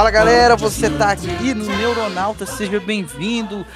[0.00, 3.66] Fala galera, você tá aqui no Neuronauta, seja bem-vindo.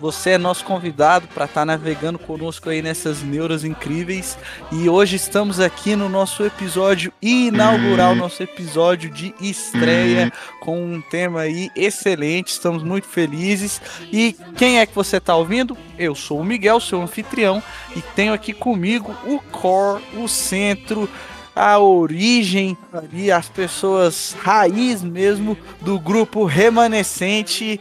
[0.00, 4.38] Você é nosso convidado para estar tá navegando conosco aí nessas neuras incríveis.
[4.70, 11.40] E hoje estamos aqui no nosso episódio inaugural, nosso episódio de estreia, com um tema
[11.40, 12.52] aí excelente.
[12.52, 13.82] Estamos muito felizes.
[14.12, 15.76] E quem é que você tá ouvindo?
[15.98, 17.60] Eu sou o Miguel, seu anfitrião,
[17.96, 21.10] e tenho aqui comigo o core, o centro
[21.56, 27.80] a origem ali, as pessoas raiz mesmo do grupo remanescente.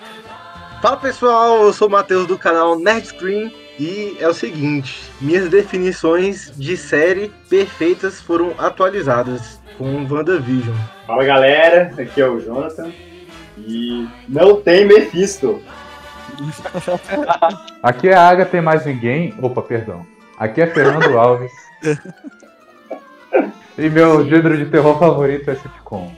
[0.81, 5.49] Fala pessoal, eu sou o Matheus do canal Nerd Screen e é o seguinte, minhas
[5.49, 10.75] definições de série perfeitas foram atualizadas com WandaVision.
[11.05, 12.89] Fala galera, aqui é o Jonathan
[13.57, 15.61] e não tem Mephisto.
[17.81, 19.33] Aqui é a Agatha, tem mais ninguém.
[19.41, 20.05] Opa, perdão.
[20.37, 21.51] Aqui é Fernando Alves.
[23.77, 26.11] E meu gênero de terror favorito é sitcom.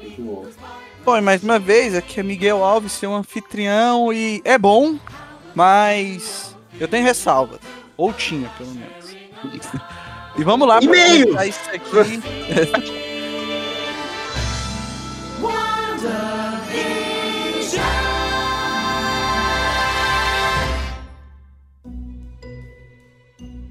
[0.00, 0.46] Muito bom.
[1.04, 4.96] Bom, e mais uma vez, aqui é Miguel Alves, seu anfitrião, e é bom,
[5.54, 7.58] mas eu tenho ressalva.
[7.96, 9.16] Ou tinha, pelo menos.
[10.38, 12.22] E vamos lá pra isso aqui.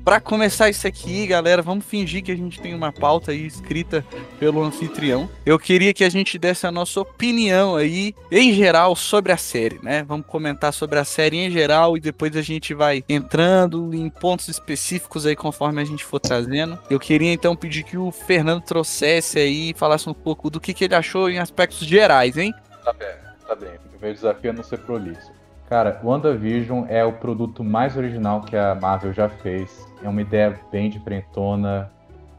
[0.10, 4.04] Para começar isso aqui, galera, vamos fingir que a gente tem uma pauta aí escrita
[4.40, 5.30] pelo anfitrião.
[5.46, 9.80] Eu queria que a gente desse a nossa opinião aí, em geral, sobre a série,
[9.84, 10.02] né?
[10.02, 14.48] Vamos comentar sobre a série em geral e depois a gente vai entrando em pontos
[14.48, 16.80] específicos aí conforme a gente for trazendo.
[16.90, 20.86] Eu queria então pedir que o Fernando trouxesse aí, falasse um pouco do que, que
[20.86, 22.52] ele achou em aspectos gerais, hein?
[22.84, 23.16] Tá bem,
[23.48, 23.74] tá bem.
[23.96, 25.39] O meu desafio é não ser prolixo.
[25.70, 29.88] Cara, WandaVision é o produto mais original que a Marvel já fez.
[30.04, 31.92] É uma ideia bem diferentona.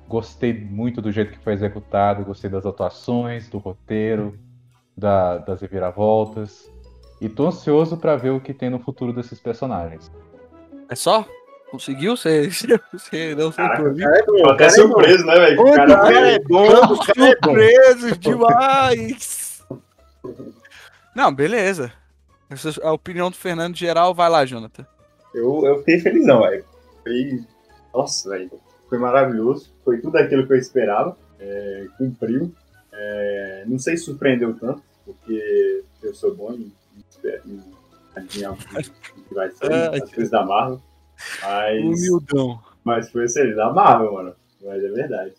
[0.08, 4.36] Gostei muito do jeito que foi executado, gostei das atuações, do roteiro,
[4.96, 6.68] da, das reviravoltas.
[7.20, 10.10] E tô ansioso para ver o que tem no futuro desses personagens.
[10.88, 11.24] É só?
[11.70, 12.16] Conseguiu?
[12.16, 12.48] Você,
[12.92, 14.00] você não foi Caraca, por o mim?
[14.02, 15.60] cara é bom, até surpreso, né, velho?
[15.60, 17.54] O O cara cara é bom, o cara é bom.
[17.54, 19.64] Surpreso demais!
[21.14, 21.92] Não, beleza.
[22.50, 24.84] Essa- A opinião do Fernando geral, vai lá, Jonathan.
[25.34, 26.64] Eu, eu fiquei felizão, velho.
[27.02, 27.40] Foi.
[27.94, 28.50] Nossa, velho.
[28.88, 29.72] Foi maravilhoso.
[29.84, 31.16] Foi tudo aquilo que eu esperava.
[31.38, 32.52] É, cumpriu.
[32.92, 36.72] É, não sei se surpreendeu tanto, porque eu sou bom em,
[37.46, 37.62] em,
[38.16, 40.82] adivinhar o que, vai ser, as coisas da Marvel.
[41.42, 42.60] Mas, Humildão.
[42.82, 43.54] mas foi excelente.
[43.54, 44.34] Da Marvel, mano.
[44.62, 45.34] Mas é verdade.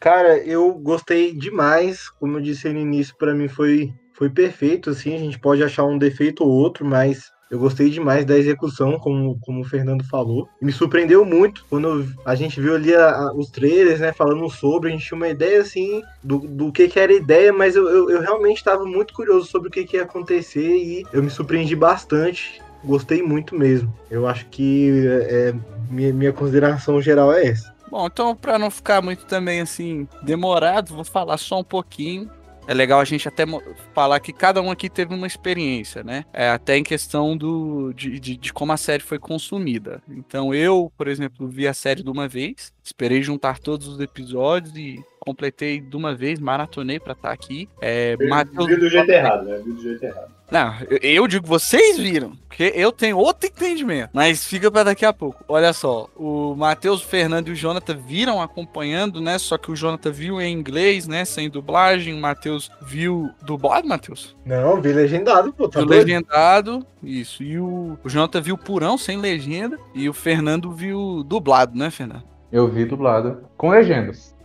[0.00, 5.14] Cara, eu gostei demais, como eu disse no início, pra mim foi, foi perfeito, assim,
[5.14, 9.38] a gente pode achar um defeito ou outro, mas eu gostei demais da execução, como,
[9.40, 10.48] como o Fernando falou.
[10.60, 14.88] Me surpreendeu muito quando a gente viu ali a- a- os trailers, né, falando sobre,
[14.88, 17.88] a gente tinha uma ideia, assim, do, do que que era a ideia, mas eu,
[17.90, 21.28] eu, eu realmente estava muito curioso sobre o que que ia acontecer e eu me
[21.30, 22.60] surpreendi bastante.
[22.84, 23.94] Gostei muito mesmo.
[24.10, 25.54] Eu acho que é, é,
[25.90, 27.72] minha, minha consideração geral é essa.
[27.90, 32.30] Bom, então, pra não ficar muito também assim demorado, vou falar só um pouquinho.
[32.66, 33.44] É legal a gente até
[33.92, 36.24] falar que cada um aqui teve uma experiência, né?
[36.32, 40.00] É, até em questão do, de, de, de como a série foi consumida.
[40.08, 44.76] Então, eu, por exemplo, vi a série de uma vez, esperei juntar todos os episódios
[44.76, 47.68] e completei de uma vez, maratonei pra estar aqui.
[47.80, 49.60] É, Matheus- Viu do jeito errado, né?
[49.64, 50.32] Viu do jeito errado.
[50.50, 54.10] Não, eu, eu digo, vocês viram, porque eu tenho outro entendimento.
[54.12, 55.42] Mas fica pra daqui a pouco.
[55.48, 59.38] Olha só, o Matheus, o Fernando e o Jonathan viram acompanhando, né?
[59.38, 61.24] Só que o Jonathan viu em inglês, né?
[61.24, 62.12] Sem dublagem.
[62.12, 64.36] O Matheus viu dublado, Matheus?
[64.44, 67.42] Não, vi legendado, pô, tá Viu legendado, isso.
[67.42, 69.78] E o, o Jonathan viu purão, sem legenda.
[69.94, 72.24] E o Fernando viu dublado, né, Fernando?
[72.52, 74.36] Eu vi dublado com legendas.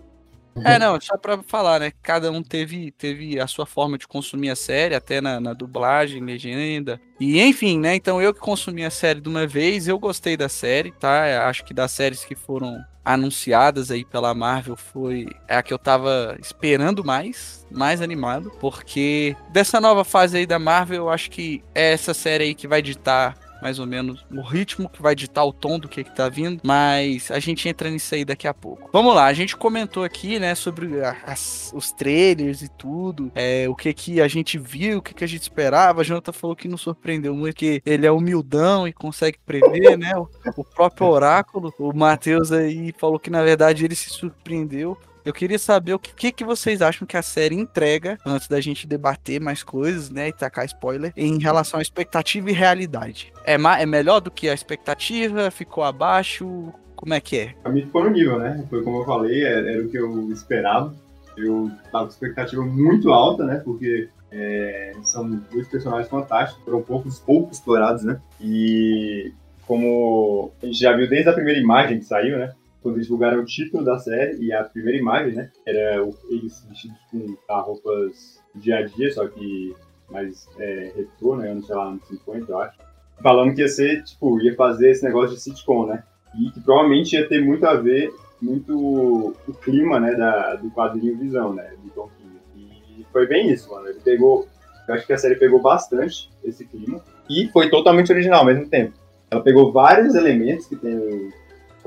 [0.63, 1.91] É, não, só pra falar, né?
[2.01, 6.23] Cada um teve, teve a sua forma de consumir a série, até na, na dublagem,
[6.23, 6.99] legenda.
[7.19, 7.95] E enfim, né?
[7.95, 11.47] Então eu que consumi a série de uma vez, eu gostei da série, tá?
[11.47, 16.35] Acho que das séries que foram anunciadas aí pela Marvel foi a que eu tava
[16.41, 21.93] esperando mais, mais animado, porque dessa nova fase aí da Marvel, eu acho que é
[21.93, 25.53] essa série aí que vai ditar mais ou menos o ritmo que vai ditar o
[25.53, 28.89] tom do que, que tá vindo, mas a gente entra nisso aí daqui a pouco.
[28.91, 33.75] Vamos lá, a gente comentou aqui, né, sobre as, os trailers e tudo, é, o
[33.75, 36.01] que que a gente viu, o que que a gente esperava.
[36.01, 40.13] A Jonathan falou que não surpreendeu muito, que ele é humildão e consegue prever, né,
[40.15, 41.73] o, o próprio oráculo.
[41.79, 44.97] O Matheus aí falou que na verdade ele se surpreendeu.
[45.27, 48.87] Eu queria saber o que, que vocês acham que a série entrega, antes da gente
[48.87, 53.33] debater mais coisas, né, e tacar spoiler, em relação à expectativa e realidade.
[53.43, 55.51] É, é melhor do que a expectativa?
[55.51, 56.71] Ficou abaixo?
[56.95, 57.53] Como é que é?
[57.61, 58.65] Pra mim ficou no nível, né?
[58.69, 60.95] Foi como eu falei, era, era o que eu esperava.
[61.35, 63.61] Eu tava com expectativa muito alta, né?
[63.65, 68.21] Porque é, são dois personagens fantásticos, foram poucos, pouco explorados, né?
[68.39, 69.33] E
[69.67, 72.53] como a gente já viu desde a primeira imagem que saiu, né?
[72.87, 75.51] Quando eles divulgaram o título da série e a primeira imagem, né?
[75.65, 79.75] Era eles vestidos com tá, roupas dia a dia, só que
[80.09, 81.51] mais é, retrô, né?
[81.51, 82.77] Anos, sei lá, anos 50, eu acho.
[83.21, 86.01] Falando que ia ser, tipo, ia fazer esse negócio de sitcom, né?
[86.39, 88.09] E que provavelmente ia ter muito a ver,
[88.41, 90.15] muito o clima, né?
[90.15, 91.73] Da, do quadrinho Visão, né?
[91.83, 92.71] Do Tom King.
[92.97, 93.89] E foi bem isso, mano.
[93.89, 94.47] Ele pegou,
[94.87, 98.69] eu acho que a série pegou bastante esse clima e foi totalmente original ao mesmo
[98.69, 98.93] tempo.
[99.29, 101.33] Ela pegou vários elementos que tem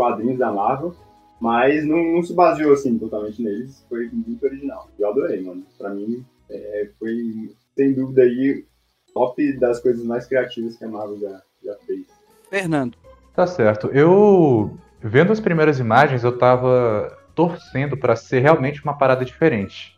[0.01, 0.95] quadrinhos da Marvel,
[1.39, 3.85] mas não, não, se baseou assim totalmente neles.
[3.87, 4.89] Foi muito original.
[4.99, 5.63] Eu adorei, mano.
[5.77, 8.65] Pra mim, é, foi sem dúvida aí
[9.13, 12.07] top das coisas mais criativas que a Marvel já, já fez.
[12.49, 12.97] Fernando.
[13.35, 13.89] Tá certo.
[13.89, 19.97] Eu, vendo as primeiras imagens, eu tava torcendo para ser realmente uma parada diferente.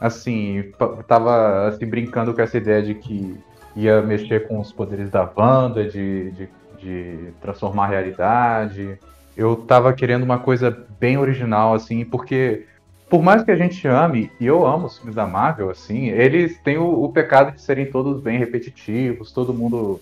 [0.00, 0.72] Assim,
[1.06, 3.36] tava assim, brincando com essa ideia de que
[3.76, 6.48] ia mexer com os poderes da Wanda, de, de,
[6.78, 8.98] de transformar a realidade,
[9.38, 12.66] eu tava querendo uma coisa bem original, assim, porque
[13.08, 16.58] por mais que a gente ame, e eu amo os filmes da Marvel, assim, eles
[16.58, 20.00] têm o, o pecado de serem todos bem repetitivos, todo mundo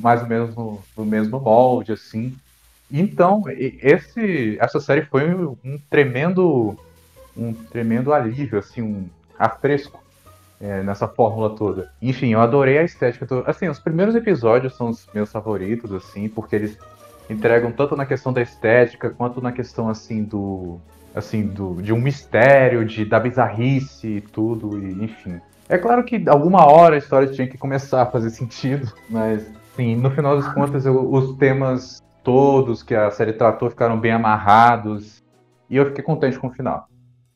[0.00, 2.34] mais ou menos no, no mesmo molde, assim.
[2.90, 6.78] Então, esse, essa série foi um, um tremendo
[7.36, 9.06] um tremendo alívio, assim, um
[9.38, 10.02] afresco
[10.58, 11.92] é, nessa fórmula toda.
[12.00, 13.26] Enfim, eu adorei a estética.
[13.26, 13.44] Do...
[13.46, 16.78] Assim, os primeiros episódios são os meus favoritos, assim, porque eles
[17.28, 20.80] entregam tanto na questão da estética quanto na questão assim do
[21.14, 25.40] assim do de um mistério, de da bizarrice e tudo e enfim.
[25.68, 29.96] É claro que alguma hora a história tinha que começar a fazer sentido, mas sim,
[29.96, 35.22] no final das contas eu, os temas todos que a série tratou ficaram bem amarrados
[35.70, 36.88] e eu fiquei contente com o final.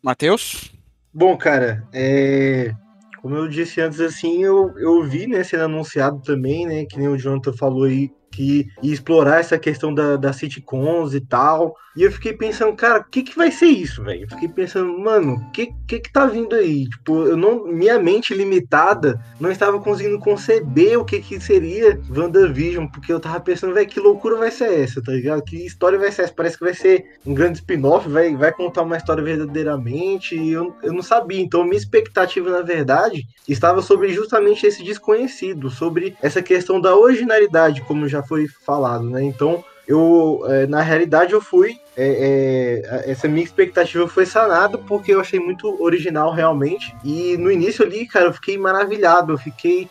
[0.02, 0.72] Matheus?
[1.12, 2.72] Bom, cara, é...
[3.20, 7.08] como eu disse antes, assim, eu, eu vi, né, sendo anunciado também, né, que nem
[7.08, 11.74] o Jonathan falou aí, que ia explorar essa questão da, da sitcoms e tal.
[11.96, 14.28] E eu fiquei pensando, cara, o que que vai ser isso, velho?
[14.28, 16.88] Fiquei pensando, mano, o que, que que tá vindo aí?
[16.88, 22.86] Tipo, eu não, minha mente limitada não estava conseguindo conceber o que que seria WandaVision,
[22.86, 25.42] porque eu tava pensando, velho, que loucura vai ser essa, tá ligado?
[25.42, 26.32] Que história vai ser essa?
[26.32, 30.72] Parece que vai ser um grande spin-off, vai, vai contar uma história verdadeiramente, e eu,
[30.84, 31.40] eu não sabia.
[31.40, 37.82] Então, minha expectativa, na verdade, estava sobre justamente esse desconhecido, sobre essa questão da originalidade,
[37.82, 39.22] como já foi falado, né?
[39.22, 41.76] Então, eu, é, na realidade, eu fui.
[41.96, 46.94] É, é, essa minha expectativa foi sanada porque eu achei muito original realmente.
[47.04, 49.90] E no início ali, cara, eu fiquei maravilhado, eu fiquei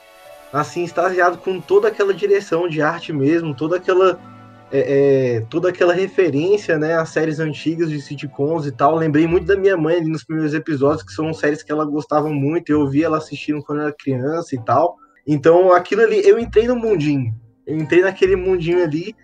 [0.54, 4.18] assim, extasiado com toda aquela direção de arte mesmo, toda aquela.
[4.72, 8.96] É, é, toda aquela referência, né, às séries antigas de sitcoms e tal.
[8.96, 12.72] Lembrei muito da minha mãe nos primeiros episódios, que são séries que ela gostava muito.
[12.72, 14.96] Eu vi ela assistindo quando era criança e tal.
[15.28, 17.34] Então, aquilo ali, eu entrei no mundinho.
[17.70, 19.16] Entrei naquele mundinho ali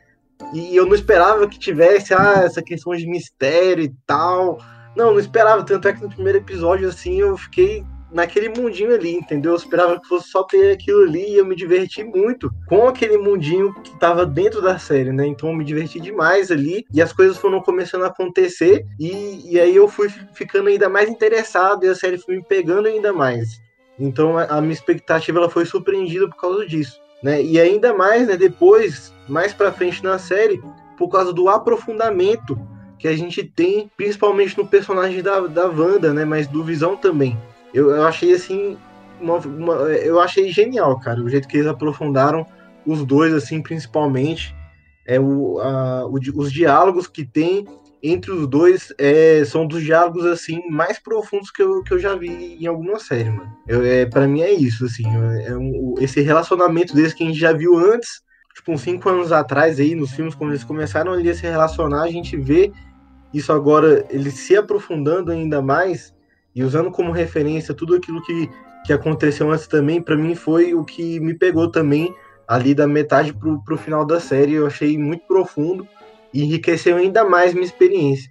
[0.54, 4.60] e eu não esperava que tivesse ah, essa questão de mistério e tal.
[4.96, 5.64] Não, não esperava.
[5.64, 9.52] Tanto é que no primeiro episódio, assim, eu fiquei naquele mundinho ali, entendeu?
[9.52, 13.18] Eu esperava que fosse só ter aquilo ali e eu me diverti muito com aquele
[13.18, 15.28] mundinho que estava dentro da série, né?
[15.28, 19.60] Então eu me diverti demais ali e as coisas foram começando a acontecer e, e
[19.60, 23.60] aí eu fui ficando ainda mais interessado e a série foi me pegando ainda mais.
[24.00, 27.42] Então a, a minha expectativa ela foi surpreendida por causa disso né?
[27.42, 30.62] E ainda mais, né, depois, mais para frente na série,
[30.98, 32.58] por causa do aprofundamento
[32.98, 37.38] que a gente tem, principalmente no personagem da, da Wanda, né, mas do Visão também.
[37.74, 38.78] Eu, eu achei assim,
[39.20, 42.46] uma, uma, eu achei genial, cara, o jeito que eles aprofundaram
[42.86, 44.56] os dois, assim, principalmente,
[45.06, 47.68] é o, a, o os diálogos que tem
[48.02, 52.16] entre os dois é, são dos diálogos assim mais profundos que eu, que eu já
[52.16, 53.52] vi em alguma série, mano.
[53.68, 55.04] Eu, é, para mim é isso, assim,
[55.46, 58.22] é um, esse relacionamento deles que a gente já viu antes,
[58.54, 62.04] tipo uns cinco anos atrás aí nos filmes quando eles começaram ali a se relacionar,
[62.04, 62.72] a gente vê
[63.34, 66.14] isso agora ele se aprofundando ainda mais
[66.56, 68.50] e usando como referência tudo aquilo que,
[68.86, 72.14] que aconteceu antes também, para mim foi o que me pegou também
[72.48, 74.54] ali da metade pro, pro final da série.
[74.54, 75.88] Eu achei muito profundo
[76.36, 78.30] e enriqueceu ainda mais minha experiência.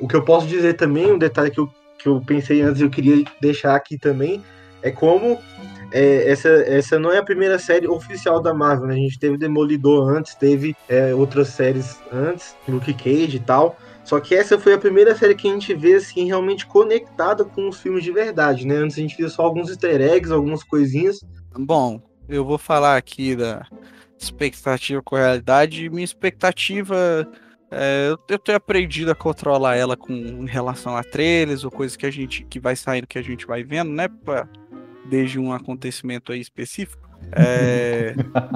[0.00, 1.68] O que eu posso dizer também, um detalhe que eu,
[1.98, 4.42] que eu pensei antes e eu queria deixar aqui também,
[4.80, 5.38] é como
[5.92, 8.94] é, essa, essa não é a primeira série oficial da Marvel, né?
[8.94, 13.76] A gente teve Demolidor antes, teve é, outras séries antes, Luke Cage e tal.
[14.02, 17.68] Só que essa foi a primeira série que a gente vê assim realmente conectada com
[17.68, 18.76] os filmes de verdade, né?
[18.76, 21.20] Antes a gente via só alguns easter eggs, algumas coisinhas.
[21.56, 23.66] Bom, eu vou falar aqui da
[24.18, 25.90] expectativa com a realidade.
[25.90, 27.28] Minha expectativa
[27.72, 32.04] é, eu tenho aprendido a controlar ela com em relação a trailers ou coisas que
[32.04, 34.08] a gente que vai saindo que a gente vai vendo, né?
[34.08, 34.46] Pra,
[35.08, 37.08] desde um acontecimento aí específico.
[37.32, 38.14] É,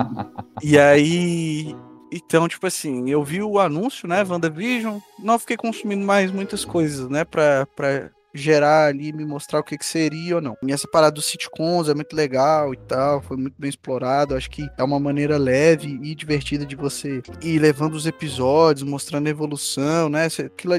[0.62, 1.74] e aí
[2.12, 7.08] então, tipo assim, eu vi o anúncio, né, WandaVision, não fiquei consumindo mais muitas coisas,
[7.08, 10.56] né, pra, pra gerar ali, me mostrar o que, que seria ou não.
[10.62, 14.34] E essa parada dos sitcoms é muito legal e tal, foi muito bem explorado.
[14.34, 19.26] Acho que é uma maneira leve e divertida de você ir levando os episódios, mostrando
[19.26, 20.26] a evolução, né?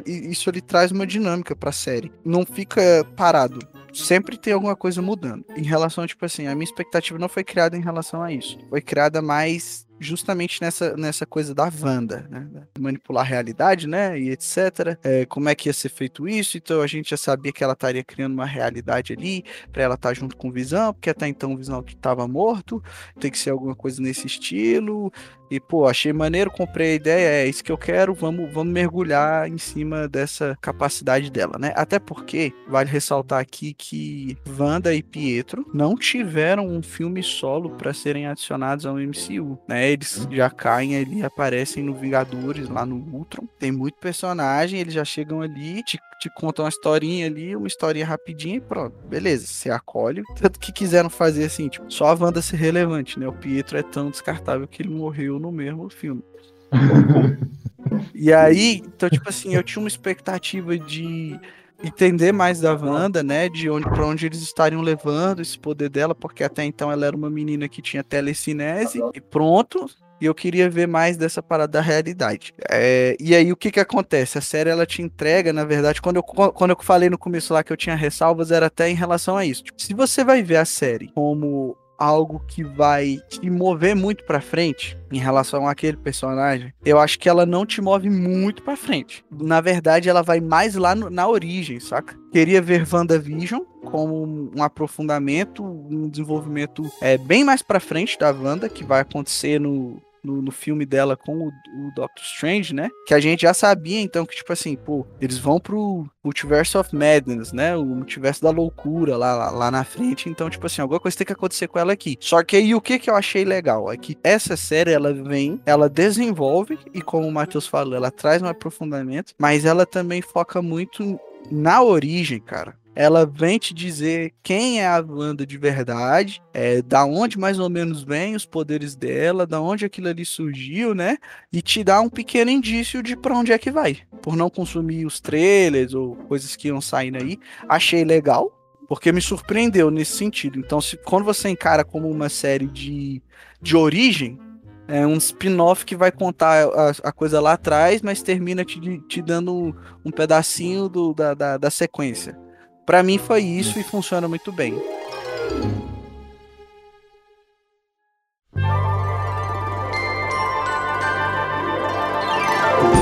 [0.05, 2.11] Isso ele traz uma dinâmica pra série.
[2.23, 3.59] Não fica parado
[3.93, 5.43] sempre tem alguma coisa mudando.
[5.55, 8.57] Em relação, tipo assim, a minha expectativa não foi criada em relação a isso.
[8.69, 12.47] Foi criada mais justamente nessa, nessa coisa da Wanda, né?
[12.79, 14.19] Manipular a realidade, né?
[14.19, 14.97] E etc.
[15.03, 16.57] É, como é que ia ser feito isso?
[16.57, 20.09] Então a gente já sabia que ela estaria criando uma realidade ali para ela estar
[20.09, 22.81] tá junto com o Visão, porque até então o Visão estava morto,
[23.19, 25.11] tem que ser alguma coisa nesse estilo.
[25.49, 29.47] E, pô, achei maneiro, comprei a ideia, é isso que eu quero, vamos, vamos mergulhar
[29.47, 31.71] em cima dessa capacidade dela, né?
[31.75, 37.93] Até porque, vale ressaltar aqui que Wanda e Pietro não tiveram um filme solo para
[37.93, 39.86] serem adicionados ao MCU, né?
[39.91, 43.47] Eles já caem ali, aparecem no Vingadores, lá no Ultron.
[43.59, 48.05] Tem muito personagem, eles já chegam ali, te, te contam uma historinha ali, uma historinha
[48.05, 48.95] rapidinha e pronto.
[49.07, 50.23] Beleza, você acolhe.
[50.35, 53.27] Tanto que quiseram fazer assim, tipo, só a Wanda ser relevante, né?
[53.27, 56.23] O Pietro é tão descartável que ele morreu no mesmo filme.
[58.13, 61.39] e aí, então, tipo assim, eu tinha uma expectativa de
[61.83, 63.49] entender mais da Wanda, né?
[63.49, 67.15] De onde para onde eles estariam levando esse poder dela, porque até então ela era
[67.15, 69.89] uma menina que tinha telecinese e pronto.
[70.19, 72.51] E eu queria ver mais dessa parada da realidade.
[72.71, 74.37] É, e aí o que que acontece?
[74.37, 77.63] A série ela te entrega, na verdade, quando eu, quando eu falei no começo lá
[77.63, 79.63] que eu tinha ressalvas, era até em relação a isso.
[79.63, 84.41] Tipo, se você vai ver a série como algo que vai te mover muito para
[84.41, 89.23] frente em relação àquele personagem, eu acho que ela não te move muito para frente.
[89.31, 92.17] Na verdade, ela vai mais lá no, na origem, saca?
[92.31, 98.67] Queria ver WandaVision como um aprofundamento, um desenvolvimento é, bem mais para frente da Wanda,
[98.67, 102.89] que vai acontecer no, no, no filme dela com o, o, Doctor Strange, né?
[103.05, 106.95] Que a gente já sabia, então, que, tipo assim, pô, eles vão pro Multiverse of
[106.95, 107.75] Madness, né?
[107.75, 110.29] O multiverso da loucura lá, lá, lá, na frente.
[110.29, 112.17] Então, tipo assim, alguma coisa tem que acontecer com ela aqui.
[112.19, 115.61] Só que aí o que, que eu achei legal é que essa série, ela vem,
[115.65, 120.61] ela desenvolve, e como o Matheus falou, ela traz um aprofundamento, mas ela também foca
[120.61, 121.19] muito
[121.51, 127.05] na origem, cara ela vem te dizer quem é a Wanda de verdade, é, da
[127.05, 131.19] onde mais ou menos vem os poderes dela, da onde aquilo ali surgiu, né?
[131.53, 133.99] E te dá um pequeno indício de para onde é que vai.
[134.19, 137.37] Por não consumir os trailers ou coisas que iam saindo aí,
[137.69, 138.51] achei legal,
[138.89, 140.57] porque me surpreendeu nesse sentido.
[140.57, 143.21] Então, se, quando você encara como uma série de,
[143.61, 144.39] de origem,
[144.87, 149.21] é um spin-off que vai contar a, a, coisa lá atrás, mas termina te, te
[149.21, 152.46] dando um pedacinho do, da, da, da sequência.
[152.87, 154.81] Para mim foi isso e funciona muito bem.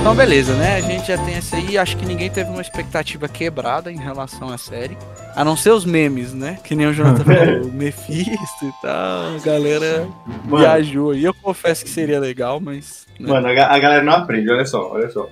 [0.06, 0.76] Então, beleza, né?
[0.76, 1.80] A gente já tem essa aí.
[1.80, 4.96] Acho que ninguém teve uma expectativa quebrada em relação à série.
[5.36, 6.60] A não ser os memes, né?
[6.64, 9.36] Que nem o Jonathan falou, o Mephisto e tal.
[9.36, 10.08] A galera
[10.46, 10.58] Mano.
[10.58, 11.16] viajou.
[11.16, 13.08] E eu confesso que seria legal, mas.
[13.20, 13.32] Né?
[13.32, 15.28] Mano, a, a, galera não aprende, olha só, olha só.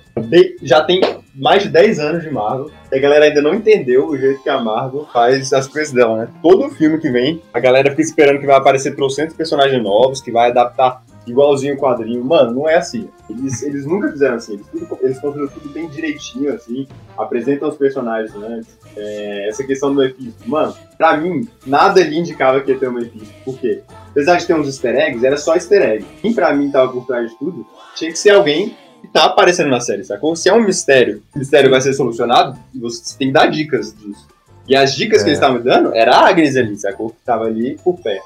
[0.60, 1.00] Já tem
[1.36, 2.68] mais de 10 anos de Marvel.
[2.90, 6.16] E a galera ainda não entendeu o jeito que a Marvel faz as coisas dela,
[6.16, 6.28] né?
[6.42, 10.32] Todo filme que vem, a galera fica esperando que vai aparecer trocentos personagens novos, que
[10.32, 12.24] vai adaptar igualzinho o quadrinho.
[12.24, 13.08] Mano, não é assim.
[13.28, 14.54] Eles, eles nunca fizeram assim.
[14.54, 16.86] Eles, tudo, eles construíram tudo bem direitinho, assim.
[17.16, 18.76] Apresentam os personagens antes.
[18.96, 20.48] É, essa questão do Mephisto.
[20.48, 23.34] Mano, pra mim, nada ali indicava que ia ter o Mephisto.
[23.44, 23.82] Por quê?
[24.10, 26.04] Apesar de ter uns easter eggs, era só easter egg.
[26.20, 27.66] Quem pra mim tava por trás de tudo,
[27.96, 30.34] tinha que ser alguém que tá aparecendo na série, sacou?
[30.34, 34.26] Se é um mistério, o mistério vai ser solucionado, você tem que dar dicas disso.
[34.66, 35.24] E as dicas é.
[35.24, 37.10] que eles estavam dando era a Agnes ali, sacou?
[37.10, 38.18] Que tava ali por pé.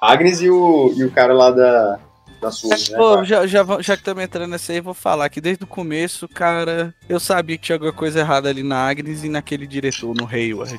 [0.00, 1.98] Agnes e o, e o cara lá da,
[2.40, 2.70] da sua.
[2.70, 5.66] Né, Pô, já, já, já que estamos entrando nessa aí, vou falar que desde o
[5.66, 10.14] começo, cara, eu sabia que tinha alguma coisa errada ali na Agnes e naquele diretor,
[10.14, 10.78] no Hayward.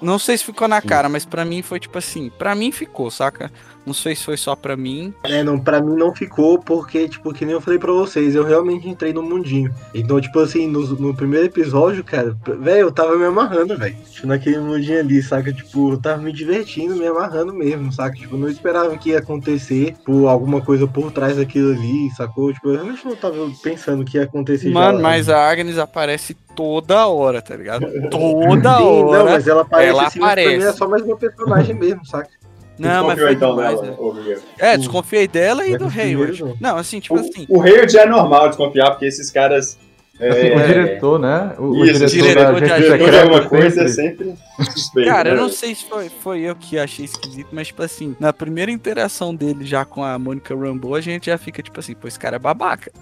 [0.00, 2.28] Não sei se ficou na cara, mas pra mim foi tipo assim.
[2.28, 3.52] Pra mim ficou, saca?
[3.84, 5.12] Não sei se foi só pra mim.
[5.24, 8.44] É, não, pra mim não ficou, porque, tipo, que nem eu falei pra vocês, eu
[8.44, 9.74] realmente entrei no mundinho.
[9.94, 13.96] Então, tipo assim, no, no primeiro episódio, cara, velho, eu tava me amarrando, velho.
[14.10, 15.52] Tipo, naquele mundinho ali, saca?
[15.52, 18.14] Tipo, eu tava me divertindo, me amarrando mesmo, saca?
[18.16, 22.52] Tipo, eu não esperava que ia acontecer por alguma coisa por trás daquilo ali, sacou?
[22.52, 25.02] Tipo, eu realmente não tava pensando que ia acontecer Mano, já.
[25.02, 27.86] mas a Agnes aparece toda hora, tá ligado?
[28.10, 29.18] Toda Sim, hora.
[29.18, 30.66] não, mas ela aparece ela assim, mas pra mim aparece.
[30.68, 32.30] é só mais uma personagem mesmo, saca?
[32.78, 34.40] Não, mas foi então demais, dela, né?
[34.58, 36.56] É, desconfiei dela e do primeiros hoje.
[36.60, 36.76] não.
[36.76, 37.46] Assim, tipo assim.
[37.48, 39.78] O, o rei já é normal desconfiar, porque esses caras.
[40.22, 41.54] É, o diretor, né?
[41.58, 42.82] O, o Isso, diretor, diretor da de Agente agente.
[42.82, 45.10] diretor de Secreta alguma coisa é sempre- sempre suspeito.
[45.10, 45.40] Cara, eu né?
[45.40, 49.34] não sei se foi, foi eu que achei esquisito, mas, tipo assim, na primeira interação
[49.34, 52.36] dele já com a Mônica Rambeau, a gente já fica, tipo assim, pô, esse cara
[52.36, 52.92] é babaca.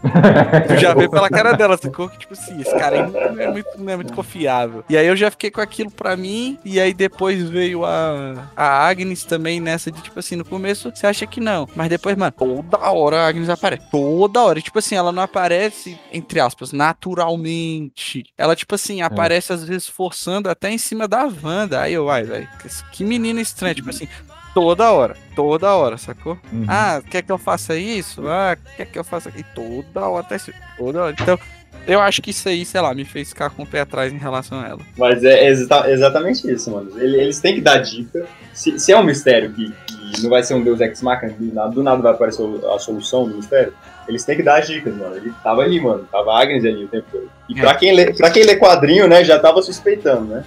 [0.69, 2.09] Tu já vê pela cara dela, sacou?
[2.09, 4.85] Que, tipo assim, esse cara aí não é, muito, não é muito confiável.
[4.89, 8.87] E aí eu já fiquei com aquilo pra mim, e aí depois veio a, a
[8.89, 12.33] Agnes também nessa de, tipo assim, no começo você acha que não, mas depois, mano,
[12.33, 13.83] toda hora a Agnes aparece.
[13.91, 14.59] Toda hora.
[14.59, 16.73] E, tipo assim, ela não aparece, entre aspas,
[17.11, 18.25] naturalmente.
[18.37, 21.81] Ela, tipo assim, aparece às vezes forçando até em cima da Wanda.
[21.81, 22.49] Aí eu, vai, velho,
[22.93, 24.09] que- menina estranha, tipo assim.
[24.53, 26.37] Toda hora, toda hora, sacou?
[26.53, 26.65] Uhum.
[26.69, 28.27] Ah, quer que eu faça isso?
[28.27, 29.45] Ah, quer que eu faça aqui?
[29.55, 31.17] Toda hora, tá isso, toda hora.
[31.21, 31.39] Então,
[31.87, 34.17] eu acho que isso aí, sei lá, me fez ficar com o pé atrás em
[34.19, 34.81] relação a ela.
[34.99, 36.91] Mas é exa- exatamente isso, mano.
[37.01, 38.27] Ele- Eles têm que dar dica.
[38.53, 39.73] Se, se é um mistério que,
[40.17, 42.43] que não vai ser um Deus Ex Machina, do nada, do nada vai aparecer
[42.75, 43.73] a solução do mistério,
[44.11, 45.17] eles têm que dar as dicas, mano.
[45.17, 46.07] Ele tava ali, mano.
[46.11, 47.31] Tava Agnes ali o tempo todo.
[47.49, 47.63] E É.
[47.63, 50.45] pra quem, lê, pra quem lê quadrinho, né, já tava suspeitando, né?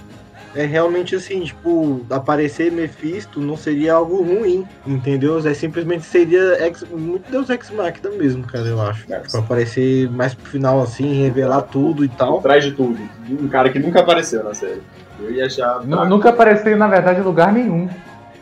[0.56, 5.36] É realmente assim, tipo, aparecer Mephisto não seria algo ruim, entendeu?
[5.44, 9.12] É simplesmente seria ex, muito Deus Ex Machina mesmo, cara, eu acho.
[9.12, 9.18] É.
[9.18, 12.40] Tipo, aparecer mais pro final assim, revelar tudo e Por tal.
[12.40, 12.96] trás de tudo.
[13.28, 14.80] Um cara que nunca apareceu na série.
[15.20, 15.82] Eu ia achar.
[15.84, 17.88] Nunca apareceu, na verdade, em lugar nenhum.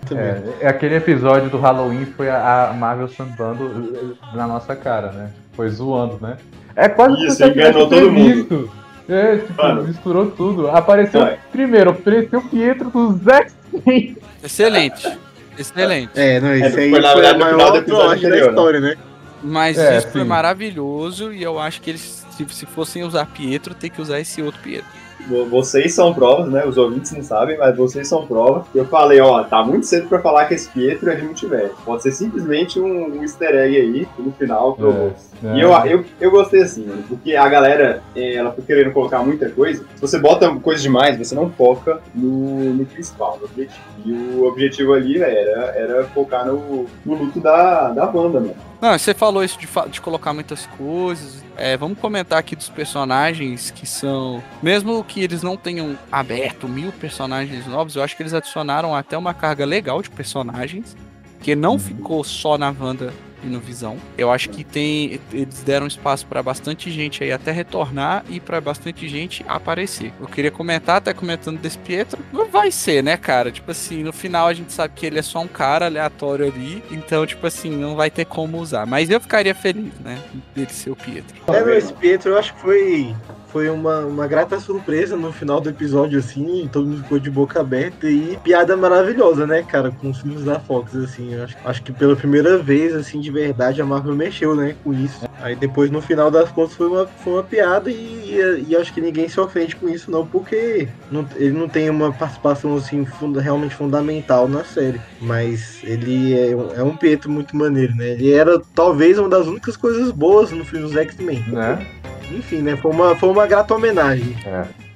[0.06, 0.24] Também.
[0.24, 5.30] É, é aquele episódio do Halloween foi a, Marvel sambando na nossa cara, né?
[5.52, 6.36] Foi zoando, né?
[6.74, 8.70] É quase Isso, tivesse enganou todo mundo.
[9.08, 9.84] É, tipo, Mano.
[9.84, 10.68] misturou tudo.
[10.68, 11.38] Apareceu é.
[11.50, 14.16] primeiro, apareceu o Pietro dos X-Men.
[14.42, 15.18] Excelente.
[15.58, 16.10] Excelente.
[16.14, 18.48] É, não, isso foi, aí na foi verdade, a maior do episódio da anterior, né?
[18.48, 18.96] história, né?
[19.42, 20.26] Mas É, isso foi sim.
[20.26, 24.40] maravilhoso e eu acho que eles, se, se fossem usar Pietro, tem que usar esse
[24.40, 25.01] outro Pietro.
[25.28, 26.64] Vo- Vocês são provas, né?
[26.66, 28.64] Os ouvintes não sabem, mas vocês são provas.
[28.74, 31.74] Eu falei, ó, tá muito cedo pra falar que esse Pietro é de multiverso.
[31.84, 35.08] Pode ser simplesmente um, um easter egg aí, no final provou.
[35.08, 38.92] É, E eu, eu, eu gostei assim, mano, porque a galera, eh, ela foi querendo
[38.92, 39.84] colocar muita coisa.
[39.94, 43.80] Se você bota coisa demais, você não foca no, no principal, no objetivo.
[44.04, 48.54] E o objetivo ali né, era, era focar no, no luto da, da banda, mano.
[48.80, 51.42] Não, você falou isso de, de colocar muitas coisas.
[51.56, 54.42] É, vamos comentar aqui dos personagens que são.
[54.62, 59.16] Mesmo que eles não tenham aberto mil personagens novos, eu acho que eles adicionaram até
[59.16, 60.96] uma carga legal de personagens.
[61.40, 63.96] Que não ficou só na Wanda e no Visão.
[64.16, 65.20] Eu acho que tem.
[65.32, 70.12] Eles deram espaço pra bastante gente aí até retornar e pra bastante gente aparecer.
[70.20, 72.22] Eu queria comentar, até comentando desse Pietro.
[72.32, 73.50] Não vai ser, né, cara?
[73.50, 76.82] Tipo assim, no final a gente sabe que ele é só um cara aleatório ali.
[76.90, 78.86] Então, tipo assim, não vai ter como usar.
[78.86, 80.18] Mas eu ficaria feliz, né?
[80.54, 81.34] Dele ser o Pietro.
[81.48, 83.14] É, não, esse Pietro eu acho que foi,
[83.52, 87.60] foi uma, uma grata surpresa no final do episódio, assim, todo mundo ficou de boca
[87.60, 91.92] aberta e piada maravilhosa, né, cara, com os filmes da Fox, assim, acho, acho que
[91.92, 95.20] pela primeira vez, assim, de verdade, a Marvel mexeu, né, com isso.
[95.40, 98.92] Aí depois, no final das contas, foi uma, foi uma piada e, e, e acho
[98.94, 103.04] que ninguém se ofende com isso, não, porque não- ele não tem uma participação, assim,
[103.04, 108.12] funda- realmente fundamental na série, mas ele é um, é um Pietro muito maneiro, né,
[108.12, 111.44] ele era, talvez, uma das únicas coisas boas no filme dos X-Men.
[111.48, 111.86] Né?
[112.30, 112.76] Enfim, né?
[112.76, 114.36] Foi uma, foi uma grata homenagem.
[114.46, 114.92] É.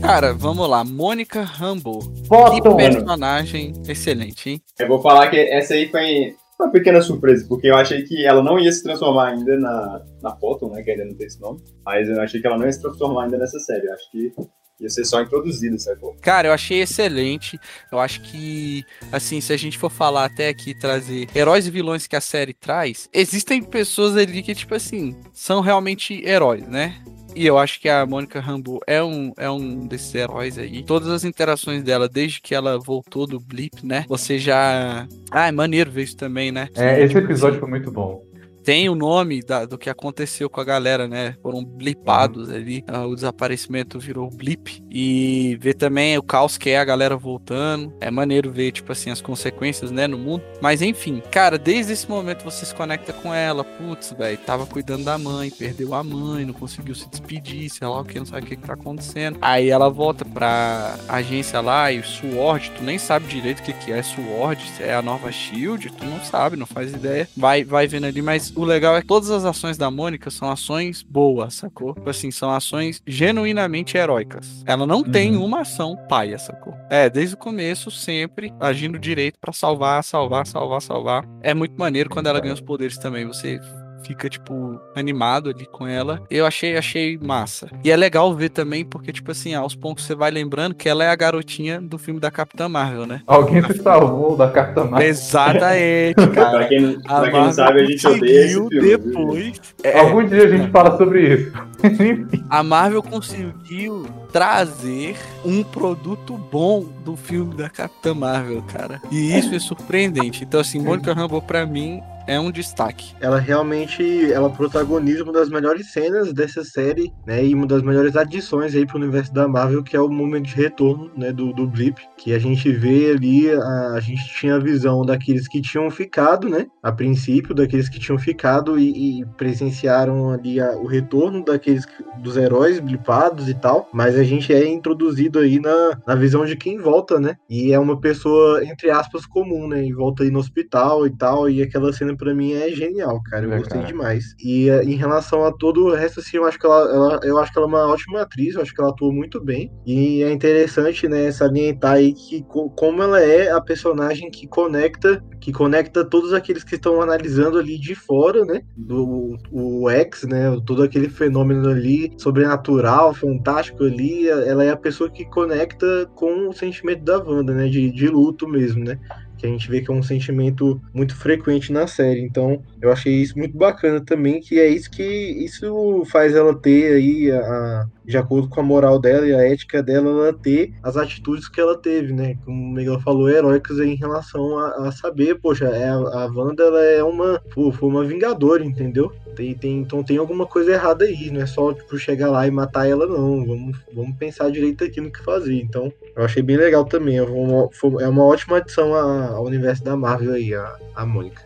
[0.00, 0.82] Cara, vamos lá.
[0.82, 1.98] Mônica Rambo.
[2.00, 2.76] Que Bottom!
[2.76, 4.62] personagem excelente, hein?
[4.78, 8.42] Eu vou falar que essa aí foi uma pequena surpresa, porque eu achei que ela
[8.42, 10.82] não ia se transformar ainda na, na Photon, né?
[10.82, 11.60] Que ainda não tem esse nome.
[11.84, 13.86] Mas eu achei que ela não ia se transformar ainda nessa série.
[13.86, 14.32] Eu acho que
[14.80, 16.16] ia ser só introduzida, sacou?
[16.20, 17.58] Cara, eu achei excelente.
[17.92, 22.06] Eu acho que, assim, se a gente for falar até aqui, trazer heróis e vilões
[22.06, 27.00] que a série traz, existem pessoas ali que, tipo assim, são realmente heróis, né?
[27.34, 30.82] E eu acho que a Mônica Rambeau é um, é um desses heróis aí.
[30.82, 34.04] Todas as interações dela, desde que ela voltou do Blip, né?
[34.08, 35.06] Você já.
[35.30, 36.68] Ah, é maneiro ver isso também, né?
[36.74, 38.29] É, esse episódio foi muito bom.
[38.62, 41.36] Tem o nome da- do que aconteceu com a galera, né?
[41.42, 42.84] Foram blipados ali.
[42.86, 44.82] ah, o desaparecimento virou blip.
[44.90, 47.92] E ver também o caos que é a galera voltando.
[48.00, 50.42] É maneiro ver, tipo assim, as consequências, né, no mundo.
[50.60, 53.64] Mas enfim, cara, desde esse momento você se conecta com ela.
[53.64, 58.00] Putz, velho, tava cuidando da mãe, perdeu a mãe, não conseguiu se despedir, sei lá
[58.00, 59.38] o que, não sabe o que, que tá acontecendo.
[59.40, 63.72] Aí ela volta pra agência lá e o SWORD, tu nem sabe direito o que,
[63.72, 67.28] que é SWORD, se é a nova Shield, tu não sabe, não faz ideia.
[67.36, 70.50] Vai, vai vendo ali, mas o legal é que todas as ações da Mônica são
[70.50, 71.94] ações boas, sacou?
[71.94, 74.62] Tipo assim, são ações genuinamente heróicas.
[74.66, 75.44] Ela não tem Uhum.
[75.44, 76.74] uma ação paia, sacou?
[76.90, 81.24] É, desde o começo, sempre agindo direito pra salvar, salvar, salvar, salvar.
[81.42, 83.26] É muito maneiro quando ela ganha os poderes também.
[83.26, 83.60] Você
[84.04, 86.22] fica, tipo, animado ali com ela.
[86.30, 87.68] Eu achei, achei massa.
[87.84, 91.04] E é legal ver também, porque, tipo assim, aos poucos você vai lembrando que ela
[91.04, 93.22] é a garotinha do filme da Capitã Marvel, né?
[93.26, 95.08] Alguém se salvou da Capitã Marvel.
[95.08, 96.68] Exatamente, pra cara.
[96.68, 98.80] quem, não- A pra quem não sabe, a gente odeia esse filme.
[98.80, 99.60] depois.
[99.82, 101.52] É, Algum dia a gente fala sobre isso.
[102.50, 109.00] a Marvel conseguiu trazer um produto bom do filme da Capitã Marvel, cara.
[109.10, 110.44] E isso é surpreendente.
[110.44, 112.00] Então, assim, Mônica Rambeau, pra mim,
[112.34, 113.14] é um destaque.
[113.20, 117.44] ela realmente ela protagoniza uma das melhores cenas dessa série, né?
[117.44, 120.54] E uma das melhores adições aí pro universo da Marvel, que é o momento de
[120.54, 121.32] retorno, né?
[121.32, 125.48] Do, do Blip, que a gente vê ali, a, a gente tinha a visão daqueles
[125.48, 126.66] que tinham ficado, né?
[126.82, 132.04] A princípio, daqueles que tinham ficado e, e presenciaram ali a- o retorno daqueles que-
[132.22, 136.56] dos heróis blipados e tal, mas a gente é introduzido aí na, na visão de
[136.56, 137.34] quem volta, né?
[137.48, 139.84] E é uma pessoa, entre aspas, comum, né?
[139.84, 143.46] E volta aí no hospital e tal, e aquela cena pra mim é genial, cara.
[143.46, 143.92] Eu É, gostei cara.
[143.92, 144.24] demais.
[144.38, 147.38] E eh, em relação a todo o resto, assim, eu acho que ela, ela- eu
[147.38, 149.70] acho que ela é uma ótima atriz, eu acho que ela atua muito bem.
[149.86, 155.20] E é interessante, né, salientar aí que co- como ela é a personagem que conecta,
[155.40, 158.60] que conecta todos aqueles que estão analisando ali de fora, né?
[158.76, 160.54] Do o X, né?
[160.66, 164.28] Todo aquele fenômeno ali sobrenatural, fantástico ali.
[164.28, 167.68] Ela é a pessoa que conecta com o sentimento da Wanda, né?
[167.68, 168.96] De, de luto mesmo, né?
[169.40, 172.20] Que a gente vê que é um sentimento muito frequente na série.
[172.20, 176.94] Então, eu achei isso muito bacana também, que é isso que isso faz ela ter
[176.94, 180.96] aí, a, de acordo com a moral dela e a ética dela, ela ter as
[180.96, 182.36] atitudes que ela teve, né?
[182.44, 186.82] Como o Miguel falou, heróicas em relação a, a saber, poxa, é, a, Wanda ela
[186.82, 189.12] é uma, pô, foi uma vingadora, entendeu?
[189.36, 192.50] Tem, tem, então tem alguma coisa errada aí, não é só tipo, chegar lá e
[192.50, 193.46] matar ela, não.
[193.46, 195.54] Vamos, vamos pensar direito aqui no que fazer.
[195.54, 197.16] Então, eu achei bem legal também.
[197.16, 197.68] É uma,
[198.00, 201.42] é uma ótima adição ao universo da Marvel aí, a, a Mônica.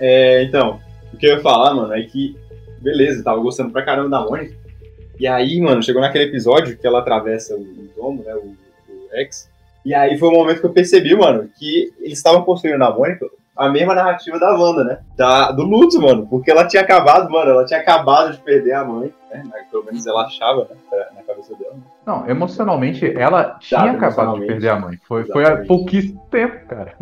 [0.00, 0.80] É, então,
[1.12, 2.36] o que eu ia falar, mano, é que,
[2.80, 4.67] beleza, tava gostando pra caramba da Mônica.
[5.18, 8.54] E aí, mano, chegou naquele episódio que ela atravessa o, o domo, né, o,
[8.92, 9.48] o X.
[9.84, 13.26] E aí foi o momento que eu percebi, mano, que eles estavam construindo na Mônica
[13.56, 14.98] a mesma narrativa da Wanda, né?
[15.16, 16.26] Da, do luto, mano.
[16.28, 19.42] Porque ela tinha acabado, mano, ela tinha acabado de perder a mãe, né?
[19.70, 20.76] Pelo menos ela achava, né?
[20.88, 21.74] pra- Na cabeça dela.
[21.74, 21.80] né?
[22.06, 24.98] Não, emocionalmente, ela tinha Exato, acabado de perder a mãe.
[25.08, 26.94] Foi, foi há pouquíssimo tempo, cara.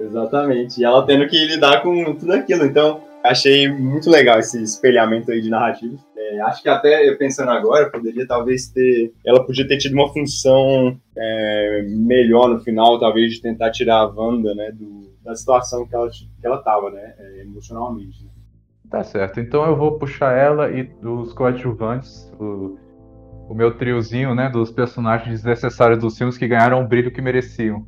[0.00, 0.80] Exatamente.
[0.80, 2.64] E ela tendo que lidar com tudo aquilo.
[2.64, 6.00] Então, achei muito legal esse espelhamento aí de narrativas.
[6.16, 9.12] É, acho que até, eu pensando agora, poderia talvez ter.
[9.26, 14.06] Ela podia ter tido uma função é, melhor no final, talvez, de tentar tirar a
[14.06, 18.24] Wanda, né, do- da situação que ela, que ela tava, né, é, emocionalmente.
[18.24, 18.30] né.
[18.90, 22.78] Tá certo, então eu vou puxar ela e dos coadjuvantes, o,
[23.48, 27.86] o meu triozinho, né, dos personagens desnecessários dos filmes que ganharam o brilho que mereciam.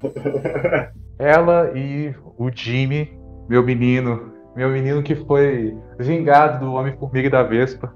[1.18, 3.12] Ela e o Jimmy,
[3.48, 7.92] meu menino, meu menino que foi vingado do Homem-Formiga e da Vespa.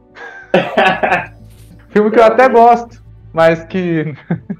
[1.91, 4.15] Filme que eu até gosto, mas que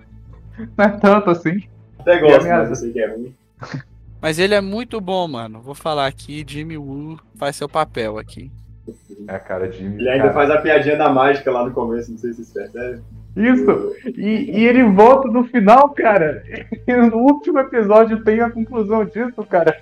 [0.77, 1.63] não é tanto assim.
[1.99, 3.35] Até gosto, minha- mas eu sei que é ruim.
[4.23, 5.61] Mas ele é muito bom, mano.
[5.61, 8.51] Vou falar aqui, Jimmy Woo faz seu papel aqui.
[9.29, 9.97] É, cara, Jimmy.
[9.97, 10.33] Ele ainda cara.
[10.33, 13.03] faz a piadinha da mágica lá no começo, não sei se vocês percebem.
[13.37, 13.93] Isso!
[14.17, 16.43] E, e ele volta no final, cara.
[16.87, 19.75] E no último episódio tem a conclusão disso, cara.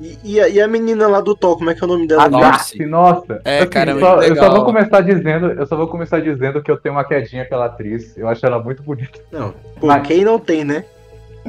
[0.00, 2.06] E, e a, e a menina lá do Thor, como é que é o nome
[2.06, 2.22] dela?
[2.22, 2.40] A mesmo?
[2.40, 2.86] Darcy.
[2.86, 3.40] Nossa.
[3.44, 4.54] É, Assim, cara, é só- muito eu só legal.
[4.56, 8.16] vou começar dizendo, eu só vou começar dizendo que eu tenho uma quedinha pela atriz.
[8.16, 9.18] Eu acho ela muito bonita.
[9.32, 10.84] Não, pô, Mas- quem não tem, né?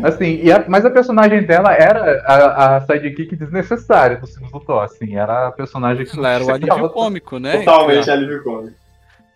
[0.01, 4.59] Assim, e a- mas a personagem dela era a, a sidekick desnecessária dos filmes do
[4.59, 5.15] Thor, assim.
[5.17, 7.57] Era a personagem que Ela era o alívio cômico, né?
[7.59, 8.75] Totalmente alívio cômico.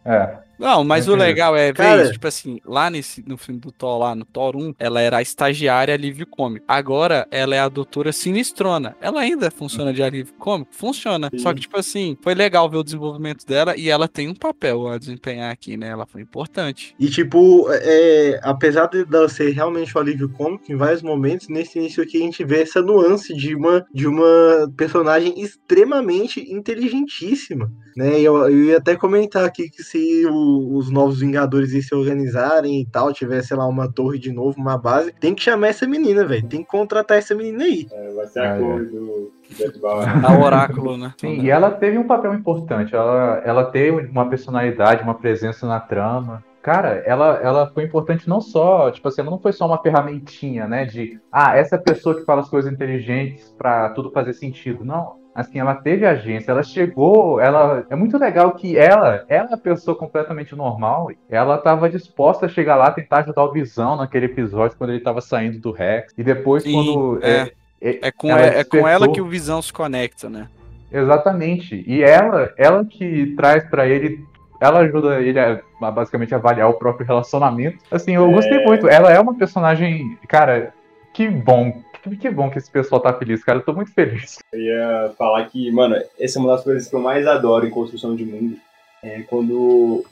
[0.06, 0.38] É.
[0.64, 1.28] Não, mas o Entendeu?
[1.28, 4.24] legal é ver Cara- isso, tipo assim, lá nesse, no filme do Thor, lá no
[4.26, 6.66] Thor 1, ela era a estagiária alívio cômico.
[6.68, 8.96] Agora, ela é a doutora sinistrona.
[9.02, 10.74] Ela ainda funciona de alívio cômico?
[10.74, 11.30] Funciona.
[11.32, 11.40] Sim.
[11.40, 14.88] Só que, tipo assim, foi legal ver o desenvolvimento dela e ela tem um papel
[14.88, 15.90] a desempenhar aqui, né?
[15.90, 16.96] Ela foi importante.
[17.00, 21.78] E tipo, é, apesar de dela ser realmente um alívio cômico, em vários momentos, nesse
[21.78, 27.72] início aqui a gente vê essa nuance de uma, de uma personagem extremamente inteligentíssima.
[27.96, 28.22] Né?
[28.22, 31.96] E Eu, eu ia até comentar aqui que se o- os novos Vingadores iam se
[31.96, 35.68] organizarem e tal, tivesse, sei lá, uma torre de novo, uma base, tem que chamar
[35.70, 36.48] essa menina, velho.
[36.48, 37.88] Tem que contratar essa menina aí.
[37.92, 38.86] É, vai ser a Ah, cor é.
[38.86, 39.32] do.
[40.26, 41.14] A Oráculo, né?
[41.20, 42.96] Sim, e ela teve um papel importante.
[42.96, 46.44] Ela, ela teve uma personalidade, uma presença na trama.
[46.62, 50.66] Cara, ela, ela foi importante não só, tipo assim, ela não foi só uma ferramentinha,
[50.66, 50.86] né?
[50.86, 54.86] De, ah, essa é a pessoa que fala as coisas inteligentes pra tudo fazer sentido.
[54.86, 55.16] Não.
[55.36, 57.86] Assim, ela teve agência, ela chegou, ela.
[57.90, 61.10] É muito legal que ela, ela é uma pessoa completamente normal.
[61.30, 65.22] Ela tava disposta a chegar lá, tentar ajudar o Visão naquele episódio quando ele tava
[65.22, 66.14] saindo do Rex.
[66.18, 67.20] E depois, Sim, quando.
[67.24, 67.52] é.
[67.86, 70.48] É com, ela é, é com ela que o Visão se conecta, né?
[70.90, 71.84] Exatamente.
[71.86, 74.24] E ela, ela que traz pra ele,
[74.62, 77.80] ela ajuda ele a, a basicamente avaliar o próprio relacionamento.
[77.92, 78.88] Assim, eu gostei muito.
[78.88, 80.72] Ela é uma personagem, cara,
[81.14, 81.82] que bom.
[82.04, 83.60] Que, que bom que esse pessoal tá feliz, cara.
[83.60, 84.40] Eu tô muito feliz.
[84.52, 87.70] Eu ia falar que, mano, essa é uma das coisas que eu mais adoro em
[87.72, 88.58] construção de mundo.
[89.02, 90.04] É quando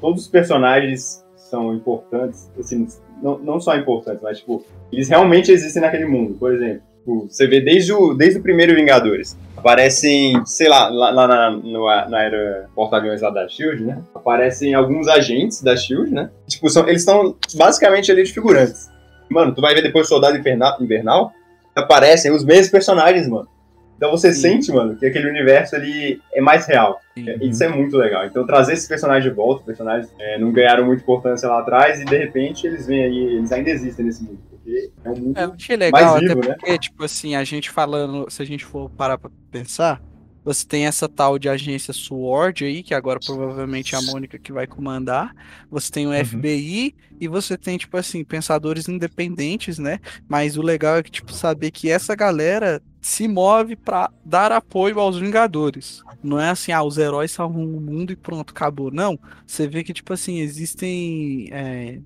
[0.00, 2.86] todos os personagens são importantes, assim,
[3.22, 6.34] não, não só importantes, mas, tipo, eles realmente existem naquele mundo.
[6.34, 9.36] Por exemplo, tipo, você vê desde o, desde o primeiro Vingadores.
[9.56, 14.02] Aparecem, sei lá, lá, lá na, no- na era porta-aviões lá da SHIELD, né?
[14.14, 16.30] Aparecem alguns agentes da SHIELD, né?
[16.48, 18.88] Tipo, são, eles estão basicamente ali de figurantes.
[19.28, 21.32] Mano, tu vai ver depois Soldado Inverna- Invernal,
[21.74, 23.48] aparecem os mesmos personagens, mano.
[23.96, 24.40] Então você Sim.
[24.40, 27.02] sente, mano, que aquele universo ali é mais real.
[27.18, 28.24] É, Isso é muito legal.
[28.24, 32.06] Então trazer esses personagens de volta, personagens é, não ganharam muita importância lá atrás e
[32.06, 34.38] de repente eles vêm aí, eles ainda existem nesse mundo.
[34.48, 35.38] Porque é um mundo.
[35.38, 36.56] É, eu achei legal, Mais até vivo, né?
[36.58, 40.00] porque, tipo assim, a gente falando, se a gente for parar pra pensar,
[40.44, 44.52] você tem essa tal de agência SWORD aí, que agora provavelmente é a Mônica que
[44.52, 45.34] vai comandar,
[45.70, 50.00] você tem o FBI e você tem, tipo assim, pensadores independentes, né?
[50.26, 54.98] Mas o legal é que, tipo, saber que essa galera se move pra dar apoio
[54.98, 56.02] aos Vingadores.
[56.22, 58.90] Não é assim, ah, os heróis salvam o mundo e pronto, acabou.
[58.90, 61.48] Não, você vê que, tipo assim, existem...
[61.50, 62.00] é,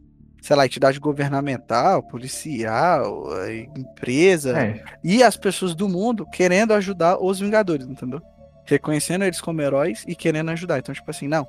[0.44, 7.16] sei lá, entidade governamental, policial, eh, empresa É, e as pessoas do mundo querendo ajudar
[7.18, 8.20] os Vingadores, entendeu?
[8.66, 10.78] Reconhecendo eles como heróis e querendo ajudar.
[10.78, 11.48] Então, tipo assim, não.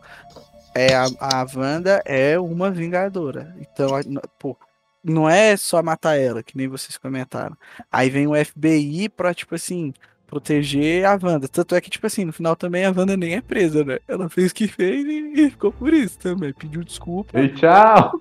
[0.74, 3.54] É a, a Wanda é uma Vingadora.
[3.60, 4.02] Então, a-
[4.40, 4.58] pô,
[5.04, 7.58] não é só matar ela, que nem vocês comentaram.
[7.92, 9.94] Aí vem o FBI pra, tipo assim,
[10.36, 11.48] proteger a Wanda.
[11.48, 14.00] Tanto é que, tipo assim, no final também a Wanda nem é presa, né?
[14.06, 16.52] Ela fez o que fez e, e ficou por isso também.
[16.52, 17.40] Pediu desculpa.
[17.40, 18.20] e tchau!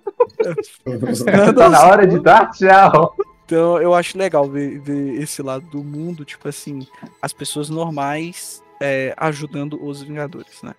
[1.55, 3.17] Tá na hora de dar tchau!
[3.45, 6.87] Então eu acho legal ver, ver esse lado do mundo, tipo assim,
[7.21, 10.75] as pessoas normais é, ajudando os Vingadores, né?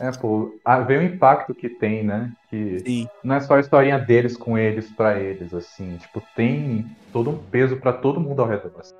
[0.00, 0.54] É, pô,
[0.86, 2.32] ver o impacto que tem, né?
[2.48, 3.08] Que Sim.
[3.22, 5.96] não é só a historinha deles com eles pra eles, assim.
[5.96, 8.72] Tipo, tem todo um peso pra todo mundo ao redor.
[8.78, 8.94] assim.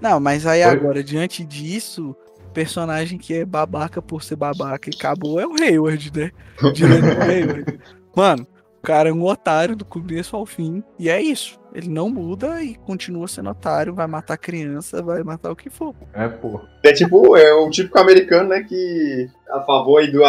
[0.00, 0.72] Não, mas aí Foi.
[0.72, 5.54] agora, diante disso, o personagem que é babaca por ser babaca e acabou é o
[5.60, 6.30] Hayward, né?
[6.72, 7.80] Direto pro Hayward.
[8.16, 8.46] Mano,
[8.78, 11.58] o cara é um otário do começo ao fim, e é isso.
[11.74, 15.94] Ele não muda e continua sendo otário, vai matar criança, vai matar o que for.
[16.14, 16.60] É, pô.
[16.82, 20.22] É tipo, é o típico americano, né, que a favor aí do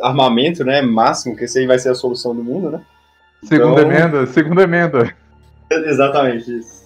[0.00, 2.80] armamento, né, máximo, que esse aí vai ser a solução do mundo, né?
[3.42, 5.14] Segunda Então- emenda, segunda emenda.
[5.70, 6.79] Exatamente isso.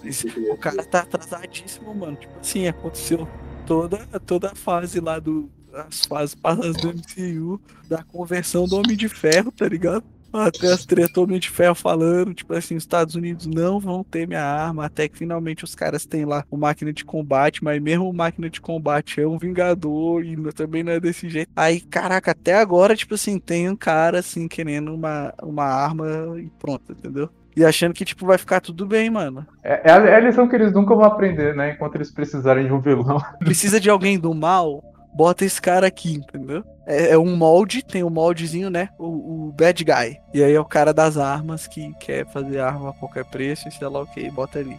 [0.50, 2.16] O cara tá atrasadíssimo, mano.
[2.16, 3.28] Tipo assim, aconteceu
[3.66, 5.50] toda, toda a fase lá do.
[5.72, 10.04] As fases passadas do MCU, da conversão do Homem de Ferro, tá ligado?
[10.32, 14.02] Até as tretas do Homem de Ferro falando, tipo assim, os Estados Unidos não vão
[14.02, 17.80] ter minha arma, até que finalmente os caras têm lá o máquina de combate, mas
[17.80, 21.50] mesmo o máquina de combate é um vingador e também não é desse jeito.
[21.54, 26.50] Aí, caraca, até agora, tipo assim, tem um cara assim querendo uma, uma arma e
[26.58, 27.30] pronto, entendeu?
[27.56, 29.46] E achando que, tipo, vai ficar tudo bem, mano.
[29.62, 31.72] É, é a, é a lição que eles nunca vão aprender, né?
[31.72, 33.20] Enquanto eles precisarem de um vilão.
[33.38, 34.82] precisa de alguém do mal,
[35.14, 36.64] bota esse cara aqui, entendeu?
[36.86, 38.88] É, é um molde, tem um moldezinho, né?
[38.98, 40.18] O, o bad guy.
[40.32, 43.72] E aí é o cara das armas que quer fazer arma a qualquer preço, e
[43.72, 44.76] sei lá o que, bota ali.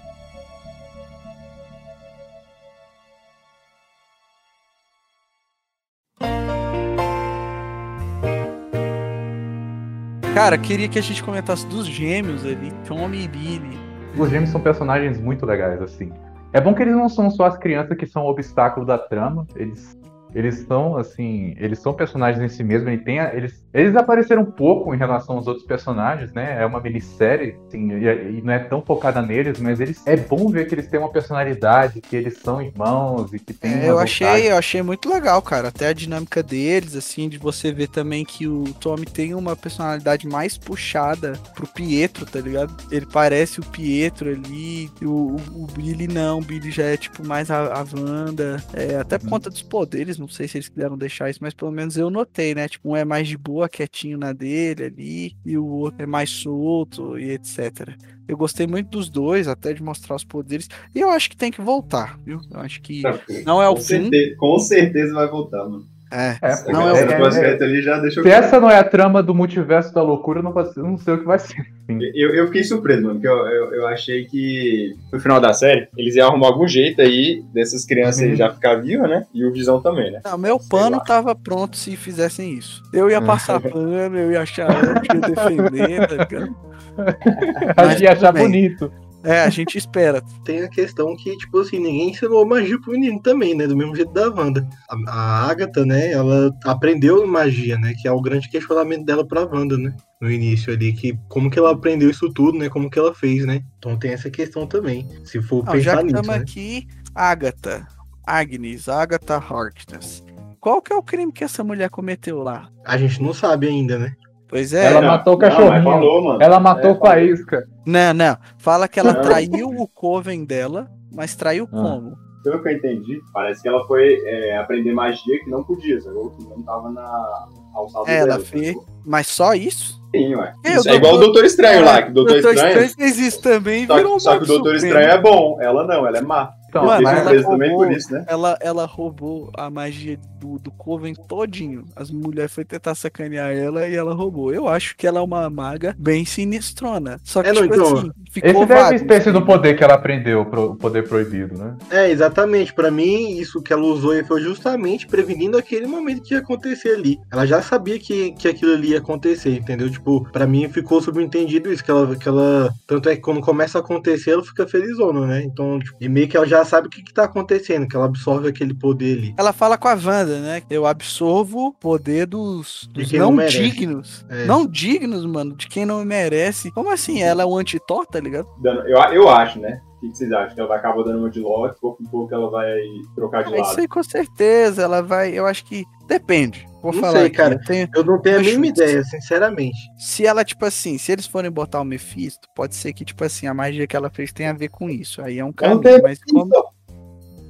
[10.36, 13.80] Cara, queria que a gente comentasse dos gêmeos ali, Tommy e Billy.
[14.18, 16.12] Os gêmeos são personagens muito legais, assim.
[16.52, 19.48] É bom que eles não são só as crianças que são o obstáculo da trama.
[19.56, 19.98] Eles
[20.36, 24.44] eles são, assim, eles são personagens em si mesmos, ele tem a- eles, eles apareceram
[24.44, 26.62] um pouco em relação aos outros personagens, né?
[26.62, 30.52] É uma minissérie, assim, e, e não é tão focada neles, mas eles é bom
[30.52, 33.98] ver que eles têm uma personalidade, que eles são irmãos e que tem É, eu
[33.98, 34.00] vontade.
[34.00, 35.70] achei, eu achei muito legal, cara.
[35.70, 40.28] Até a dinâmica deles, assim, de você ver também que o Tommy tem uma personalidade
[40.28, 42.76] mais puxada pro Pietro, tá ligado?
[42.92, 47.26] Ele parece o Pietro ali, o, o, o Billy não, o Billy já é tipo
[47.26, 48.64] mais a, a Wanda.
[48.72, 49.30] É, até por Uhum.
[49.30, 52.54] conta dos poderes, não sei se eles quiseram deixar isso, mas pelo menos eu notei,
[52.56, 52.68] né?
[52.68, 56.30] Tipo, um é mais de boa, quietinho na dele ali, e o outro é mais
[56.30, 57.96] solto e etc.
[58.28, 60.68] Eu gostei muito dos dois, até de mostrar os poderes.
[60.94, 62.42] E eu acho que tem que voltar, viu?
[62.52, 63.04] Eu acho que
[63.46, 64.02] não é o com, fim.
[64.04, 65.95] certeza, com certeza vai voltar, mano.
[66.12, 68.46] É, É, Essa Não, galera é- do é- aspecto ali já deixou Se claro.
[68.46, 70.98] essa não é a trama do multiverso da loucura, eu não, vai ser- eu não
[70.98, 71.66] sei o que vai ser.
[71.90, 75.88] Eu, eu fiquei surpreso, mano, porque eu, eu, eu achei que no final da série
[75.98, 78.36] eles iam arrumar algum jeito aí dessas crianças aí Uhum.
[78.36, 79.26] já ficar vivas, né?
[79.34, 80.22] E o Visão também, né?
[80.24, 81.04] Não, meu Sei pano lá.
[81.04, 82.82] tava pronto se fizessem isso.
[82.94, 83.22] Eu ia É.
[83.22, 86.56] passar pano, eu ia achar, eu ia defender, tá ligado?
[87.98, 88.92] Que ia achar bonito.
[89.26, 90.22] É, a gente espera.
[90.46, 93.66] Tem a questão que, tipo assim, ninguém ensinou magia pro menino também, né?
[93.66, 94.68] Do mesmo jeito da Wanda.
[94.88, 97.94] A, a Agatha, né, ela aprendeu magia, né?
[98.00, 99.96] Que é o grande questionamento dela pra Wanda, né?
[100.22, 102.70] No início ali, que como que ela aprendeu isso tudo, né?
[102.70, 103.64] Como que ela fez, né?
[103.80, 105.08] Então tem essa questão também.
[105.26, 106.42] Se for Não, já pensar que nisso, estamos né?
[106.42, 107.88] aqui, Agatha,
[108.26, 110.24] Agnes, Agatha Harkness.
[110.60, 112.70] Qual que é o crime que essa mulher cometeu lá?
[112.84, 114.16] A gente não sabe ainda, né?
[114.56, 115.84] Pois é, Ela Não, matou o não, cachorrinho.
[115.84, 116.42] falou, mano.
[116.42, 117.68] Ela matou É, o Faísca.
[117.86, 118.38] não, não.
[118.58, 119.22] Fala que ela Não.
[119.22, 121.76] traiu o coven dela, mas traiu Ah.
[121.76, 122.16] como?
[122.42, 126.30] Pelo que eu entendi, parece que ela foi é, aprender magia que não podia, sacou?
[126.30, 128.40] Que não tava na alçada É, ela dela.
[128.46, 128.68] fez.
[128.68, 128.86] sacou?
[129.06, 130.00] Mas só isso?
[130.16, 130.54] Sim, ué.
[130.64, 132.70] É, Isso o é igual o Doutor- Doutor Estranho lá, que o Doutor, Doutor Estranho.
[132.86, 134.86] Estranho fez isso também, Só, virou que- só que o Doutor supremo.
[135.00, 136.52] Estranho é bom, ela não, ela é má.
[136.76, 138.26] Então, Mano, ela roubou- por isso, né?
[138.28, 141.86] Ela, ela roubou a magia do, do Coven todinho.
[141.96, 144.54] As mulheres foi tentar sacanear ela e ela roubou.
[144.54, 147.18] Eu acho que ela é uma maga bem sinistrona.
[147.24, 148.96] Só que, É, não, tipo então, assim, ficou Esse deve vago.
[148.96, 151.78] espécie do poder que ela aprendeu, o poder proibido, né?
[151.90, 152.74] É, exatamente.
[152.74, 157.18] Pra mim, isso que ela usou foi justamente prevenindo aquele momento que ia acontecer ali.
[157.32, 159.90] Ela já sabia que, que aquilo ali ia acontecer, entendeu?
[159.90, 162.70] Tipo, pra mim ficou subentendido isso, que ela, que ela.
[162.86, 165.42] Tanto é que quando começa a acontecer, ela fica felizona, né?
[165.44, 168.06] Então, tipo, e meio que ela já sabe o que, que tá acontecendo, que ela
[168.06, 169.36] absorve aquele poder ali.
[169.38, 170.62] Ela fala com a Wanda, né?
[170.70, 174.26] Eu absorvo o poder dos, dos não, não dignos.
[174.30, 174.46] É.
[174.46, 175.56] Não dignos, mano.
[175.56, 176.72] De quem não merece.
[176.72, 177.22] Como assim?
[177.22, 178.48] Ela é um anti-Thor, tá ligado?
[178.64, 179.80] Eu, eu acho, né?
[179.98, 180.54] O que vocês acham?
[180.54, 182.70] Que ela vai acabar dando uma de Loki, pouco em pouco ela vai
[183.16, 183.80] trocar de Ah, isso lado.
[183.80, 184.84] aí com certeza.
[184.84, 185.32] Ela vai.
[185.32, 185.84] Eu acho que.
[186.08, 186.68] Depende.
[186.82, 187.36] Vou Não falar sei, aqui.
[187.36, 187.56] cara.
[187.56, 189.78] Eu tenho- Eu não tenho a mínima ideia, sinceramente.
[189.98, 193.48] Se ela, tipo assim, se eles forem botar o Mephisto, pode ser que, tipo assim,
[193.48, 195.22] a magia que ela fez tenha a ver com isso.
[195.22, 195.82] Aí é um Não caminho.
[195.82, 196.52] tem Mas como...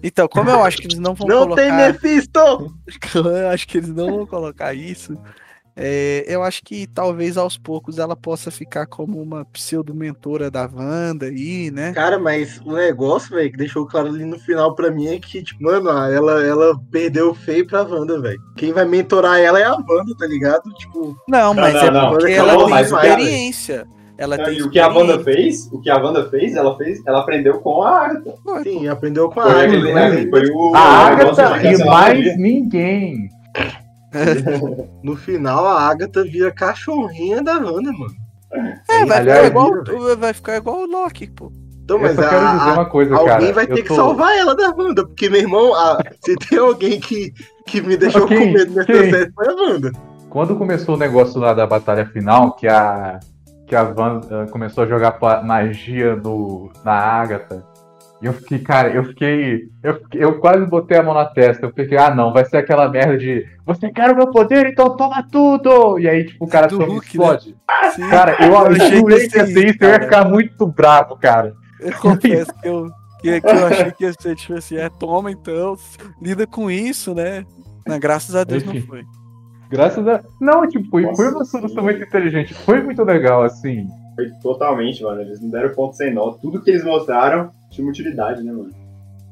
[0.04, 1.94] Então, como eu acho que eles não vão não tem colocar.
[1.94, 2.74] Mephisto!
[3.16, 5.18] eu acho que eles não vão colocar isso.
[5.78, 11.26] É, eu acho que talvez aos poucos ela possa ficar como uma pseudo-mentora da Wanda
[11.26, 11.92] aí, né?
[11.94, 15.44] Cara, mas o negócio, velho, que deixou claro ali no final pra mim é que,
[15.44, 18.40] tipo, mano, ela, ela perdeu feio pra Wanda, velho.
[18.56, 20.64] Quem vai mentorar ela é a Wanda, tá ligado?
[20.76, 22.10] Tipo, Não, mas não, é não.
[22.12, 23.88] porque Não, ela tem experiência.
[24.18, 26.78] Ela Não, tem e o que a Wanda fez, o que a Wanda fez, ela
[26.78, 28.34] fez, ela aprendeu com a Agatha.
[28.64, 29.68] sim, aprendeu com a Foi, Agatha.
[29.78, 32.38] aquele, mas foi o, A Agatha e mais magia.
[32.38, 33.30] ninguém.
[35.04, 38.14] No final, a Agatha vira cachorrinha da Wanda, mano.
[38.90, 41.52] É, vai, Aliás, ficar igual, vira, vai ficar igual o Loki, pô.
[41.84, 43.54] Então, Eu mas a- quero dizer a- uma coisa, alguém cara.
[43.54, 47.00] vai ter que tô- salvar ela da Wanda, porque, meu irmão, a- se tem alguém
[47.00, 47.32] que,
[47.68, 48.40] que me deixou Quem?
[48.40, 49.12] com medo nessa Quem?
[49.12, 49.92] série foi a Wanda.
[50.30, 53.20] Quando começou o negócio lá da batalha final, que a
[53.68, 57.64] que a Van eh, começou a jogar magia no, na Agatha,
[58.22, 61.66] e eu fiquei, cara, eu fiquei, eu fiquei- eu quase botei a mão na testa.
[61.66, 64.96] Eu fiquei, ah, não, vai ser aquela merda de você quer o meu poder, então
[64.96, 66.00] toma tudo!
[66.00, 67.56] E aí, tipo, o cara só Hulk, explode.
[67.96, 70.26] Sim, Cara, eu, eu achei que ia que ia ser ser isso, eu ia ficar
[70.26, 71.54] muito bravo, cara.
[71.80, 72.88] Eu confesso que eu,
[73.22, 75.76] que, que eu achei que ia ser tipo assim, é, toma então,
[76.22, 77.46] lida com isso, né?
[77.86, 78.88] Não, graças a Deus não Enfim.
[78.88, 79.04] foi.
[79.70, 80.24] Graças a.
[80.40, 82.54] Não, tipo, foi, foi uma solução muito inteligente.
[82.54, 83.88] Foi muito legal, assim.
[84.16, 85.22] Foi totalmente, mano.
[85.22, 86.32] Eles não deram ponto sem nó.
[86.32, 88.72] Tudo que eles mostraram tinha utilidade, né, mano?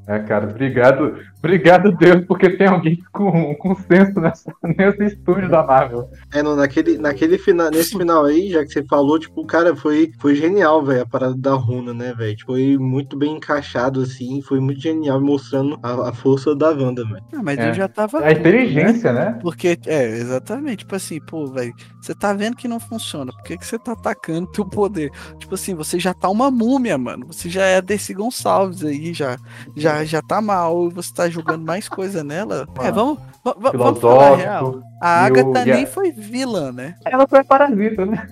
[0.05, 5.63] É, cara, obrigado, obrigado Deus, porque tem alguém com, com senso nessa, nesse estúdio da
[5.63, 6.10] Marvel.
[6.34, 10.12] É, não, naquele, naquele final, nesse final aí, já que você falou, tipo, cara, foi,
[10.19, 12.36] foi genial, velho, a parada da runa, né, velho?
[12.36, 17.03] Tipo, Foi muito bem encaixado, assim, foi muito genial, mostrando a, a força da Wanda,
[17.03, 17.23] velho.
[17.34, 17.69] Ah, mas É.
[17.69, 18.19] eu já tava.
[18.19, 18.32] A né?
[18.34, 19.38] inteligência, né?
[19.41, 20.79] Porque, é, exatamente.
[20.79, 23.32] Tipo assim, pô, velho, você tá vendo que não funciona.
[23.32, 25.10] Por que, que você tá atacando teu poder?
[25.39, 27.25] Tipo assim, você já tá uma múmia, mano.
[27.27, 29.38] Você já é a Desi Gonçalves aí, já,
[29.75, 30.88] já, já tá mal.
[30.89, 32.67] e Você tá jogando mais coisa nela.
[32.81, 34.81] É, vamos, Va- va- vamos falar a real.
[35.01, 36.95] A o- Agatha a- nem foi vilã, né?
[37.05, 38.27] Ela foi a parasita, né?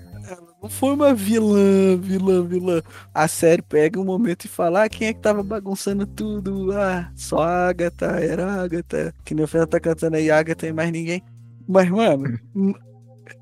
[0.61, 2.81] Não foi uma vilã, vilã, vilã.
[3.13, 6.71] A série pega um momento e fala: ah, quem é que tava bagunçando tudo?
[6.71, 9.11] Ah, só a Agatha, era a Agatha.
[9.25, 11.23] Que nem o Fernando tá cantando aí, Agatha e mais ninguém.
[11.67, 12.37] Mas, mano,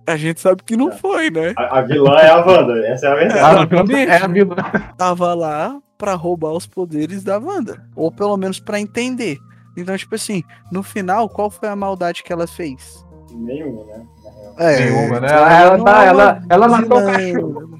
[0.07, 1.53] a gente sabe que não foi, né?
[1.57, 3.75] A, a vilã é a Wanda, essa é a verdade.
[3.75, 4.55] Não, é a vilã.
[4.97, 7.83] Tava lá pra roubar os poderes da Wanda.
[7.95, 9.37] Ou pelo menos pra entender.
[9.77, 13.05] Então, tipo assim, no final, qual foi a maldade que ela fez?
[13.31, 14.05] Nenhuma, né?
[14.57, 15.27] É, Nenhuma, né?
[15.31, 17.79] Ela, não tá, é uma ela, ela matou o cachorro.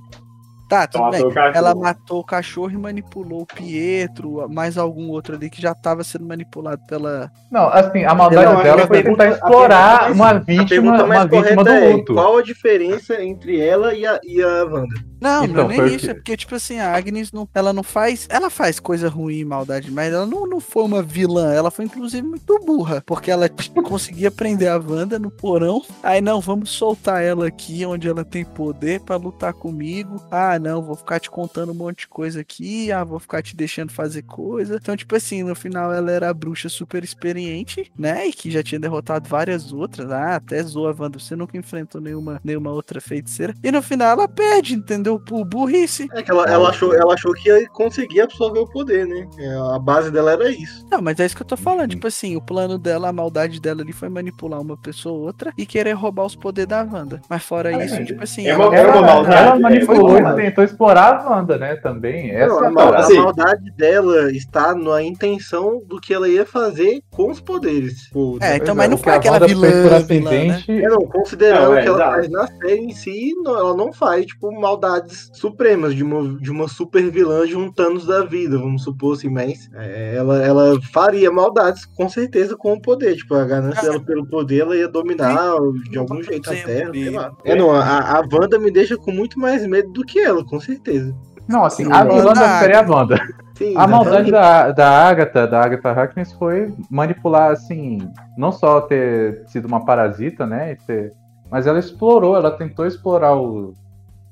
[0.70, 1.34] Tá, tudo Matou bem.
[1.34, 1.58] cachorro.
[1.58, 6.04] Ela matou o cachorro e manipulou o Pietro, mais algum outro ali que já tava
[6.04, 7.32] sendo manipulado pela.
[7.52, 10.62] Não, assim, a maldade Eu acho dela foi pergunta- tentar explorar pergunta uma mais- vítima,
[10.64, 12.14] a pergunta mais uma vítima do correta é, luto.
[12.14, 15.09] qual a diferença entre ela e a, e a Wanda?
[15.20, 17.74] Não, Então, não é nem o isso, é porque, tipo assim, a Agnes não, ela
[17.74, 18.28] não faz.
[18.30, 21.54] Ela faz coisa ruim e maldade, mas ela não, não foi uma vilã.
[21.54, 23.04] Ela foi, inclusive, muito burra.
[23.06, 23.50] Porque ela
[23.84, 25.82] conseguia prender a Wanda no porão.
[26.02, 30.22] Aí, não, vamos soltar ela aqui onde ela tem poder pra lutar comigo.
[30.32, 32.92] Ah, não, vou ficar te contando um monte de coisa aqui.
[32.92, 34.76] Ah, vou ficar te deixando fazer coisa.
[34.82, 38.28] Então, tipo assim, no final ela era a bruxa super experiente, né?
[38.28, 40.12] E que já tinha derrotado várias outras.
[40.12, 41.20] Ah, até zoa a Wanda.
[41.20, 43.54] Você nunca enfrentou nenhuma, nenhuma outra feiticeira.
[43.64, 45.09] E no final ela perde, entendeu?
[45.18, 46.10] Por burrice.
[46.14, 49.28] É que ela, ela, achou, ela achou que ia conseguir absorver o poder, né?
[49.38, 50.86] É, A base dela era isso.
[50.92, 51.90] Não, mas é isso que eu tô falando.
[51.92, 55.54] Tipo assim, o plano dela, a maldade dela ali foi manipular uma pessoa ou outra
[55.58, 57.22] e querer roubar os poderes da Wanda.
[57.30, 58.46] Mas fora É, isso, tipo assim.
[58.46, 61.76] é ela- uma- Ela, uma maldade, ela é, manipulou e tentou explorar a Wanda, né?
[61.78, 62.32] Também.
[62.32, 66.46] Essa Não, é a, mal- a maldade dela está na intenção do que ela ia
[66.46, 68.04] fazer com os poderes.
[68.04, 70.64] Tipo, É, então, Pois mas é, não foi aquela vilã, vilã, né?
[70.68, 73.94] É, não, considerando Não, é, que ela faz na série em si, não- ela não
[73.94, 74.52] faz, tipo,
[75.00, 79.16] maldades supremas de uma, de uma super vilã de um Thanos da vida, vamos supor
[79.16, 83.82] assim, mas é, ela, ela faria maldades com certeza com o poder, tipo, a ganância
[83.82, 85.56] dela pelo poder, ela ia dominar
[85.90, 87.32] de algum jeito a Terra, sei lá.
[87.44, 90.60] É, não, a, a Wanda me deixa com muito mais medo do que ela, com
[90.60, 91.16] certeza.
[91.48, 93.20] Não, assim, Sim, a Wanda vilã da série é a Wanda.
[93.56, 97.98] Sim, A maldade da, da Agatha, da Agatha Harkness foi manipular, assim,
[98.38, 100.74] não só ter sido uma parasita, né?
[100.74, 101.14] e ter-
[101.52, 103.74] mas ela explorou, ela tentou explorar o-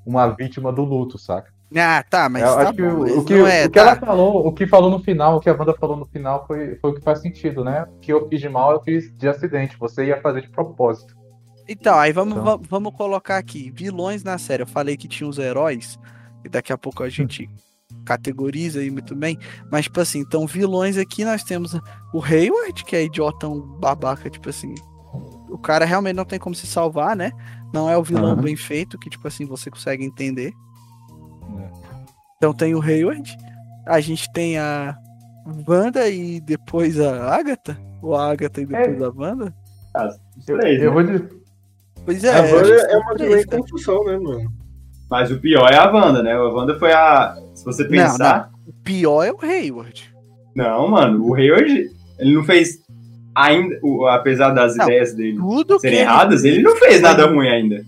[0.07, 1.51] uma vítima do luto, saca?
[1.75, 3.81] Ah, tá, mas Eu tá acho que bom, o, que, não é, o que tá.
[3.81, 6.77] ela falou, o que falou no final, o que a Wanda falou no final foi,
[6.77, 7.85] foi o que faz sentido, né?
[7.97, 9.75] O que eu fiz de mal, eu fiz de acidente.
[9.77, 11.13] Você ia fazer de propósito.
[11.67, 12.45] Então, aí vamos, Então.
[12.57, 14.63] va- vamos colocar aqui, vilões na série.
[14.63, 15.99] Eu falei que tinha os heróis,
[16.45, 17.49] e daqui a pouco a gente
[18.05, 19.37] categoriza aí muito bem.
[19.69, 21.73] Mas, tipo assim, então vilões aqui nós temos
[22.13, 24.73] o Hayward, que é idiotão babaca, tipo assim.
[25.49, 27.31] O cara realmente não tem como se salvar, né?
[27.73, 28.41] Não é o vilão Aham.
[28.41, 30.53] bem feito, que, tipo assim, você consegue entender.
[31.59, 31.69] É.
[32.37, 33.35] Então tem o Hayward.
[33.85, 34.97] A gente tem a
[35.67, 37.77] Wanda e depois a Agatha.
[38.01, 39.53] Ou a Agatha e depois a Wanda.
[40.47, 40.93] Eu, três, eu né?
[40.93, 41.29] vou dizer.
[42.05, 43.61] Pois é, A Wanda que é uma três, em cara.
[43.61, 44.53] construção, né, mano?
[45.09, 46.33] Mas o pior é a Wanda, né?
[46.33, 47.35] A Wanda foi a.
[47.55, 48.51] Se você pensar.
[48.65, 50.13] O pior é o Hayward.
[50.55, 51.89] Não, mano, o Hayward,
[52.19, 52.79] ele não fez.
[53.39, 55.37] Ainda, o- apesar das Não, ideias dele
[55.79, 57.85] serem erradas, ele não fez nada ruim ainda.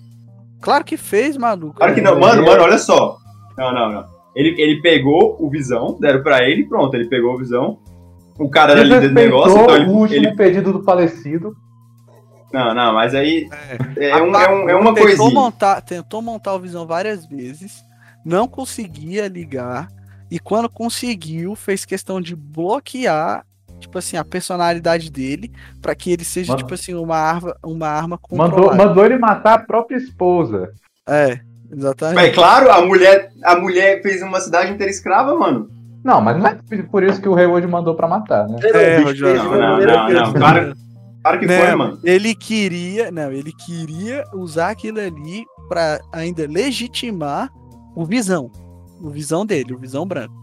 [0.62, 1.76] Claro que fez, maluco.
[1.76, 3.18] Claro que não, mano, mano, olha só.
[3.58, 4.06] Não, não, não.
[4.36, 7.80] Ele, ele pegou o visão, deram pra ele, pronto, ele pegou o visão.
[8.38, 11.56] O cara era líder do negócio, então o ele, último ele- pedido do falecido.
[12.54, 13.48] Não, não, mas aí.
[13.98, 15.34] É, um- Apagou, é, um- é uma tentou coisinha.
[15.34, 17.84] Montar, tentou montar o Visão várias vezes,
[18.24, 19.88] não conseguia ligar,
[20.32, 23.46] e quando conseguiu, fez questão de bloquear,
[23.80, 25.52] tipo assim, a personalidade dele,
[25.82, 26.64] pra que ele seja, Mano.
[26.64, 28.86] tipo assim, uma arma, uma arma Mandou, controlada.
[28.86, 30.72] mandou ele matar a própria esposa.
[31.08, 31.40] É,
[31.72, 32.20] exatamente.
[32.28, 35.70] É claro, a mulher, a mulher fez uma cidade inteira escrava, mano.
[36.04, 36.58] Não, mas não é
[36.90, 38.58] por isso que o Hayward mandou pra matar, né?
[38.64, 40.34] É, não, É, Não, não, não, não.
[40.34, 40.74] Claro,
[41.22, 42.00] claro que Não, foi, mano.
[42.04, 47.50] Ele queria, não, ele queria usar aquilo ali pra ainda legitimar
[47.96, 48.50] o Visão,
[49.02, 50.34] o Visão dele, o Visão branco.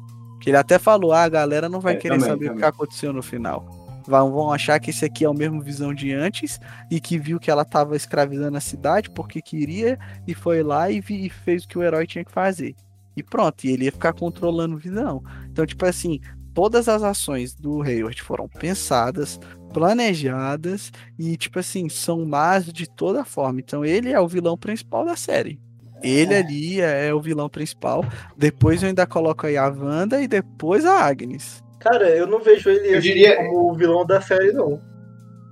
[0.41, 2.61] Que ele até falou, ah, a galera não vai É, querer também, saber o também.
[2.61, 3.65] que aconteceu no final.
[4.07, 6.61] Vão, vão achar que esse aqui é o mesmo Visão de antes
[6.91, 11.01] e que viu que ela tava escravizando a cidade porque queria e foi lá e,
[11.01, 12.75] vi- e fez o que o herói tinha que fazer.
[13.17, 15.25] E pronto, e ele ia ficar controlando o Visão.
[15.51, 16.21] Então, tipo assim,
[16.55, 19.41] todas as ações do Hayward foram pensadas,
[19.73, 23.59] planejadas e, tipo assim, são más de toda forma.
[23.61, 25.59] Então, ele é o vilão principal da série.
[26.03, 28.05] Ele ali é o vilão principal.
[28.37, 31.63] Depois eu ainda coloco aí a Wanda e depois a Agnes.
[31.81, 34.81] Cara, eu não vejo ele Eu assim diria- como o vilão da série, não.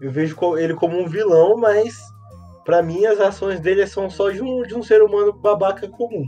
[0.00, 1.94] Eu vejo ele como um vilão, mas
[2.64, 6.24] pra mim as ações dele são só de um, de um ser humano babaca comum.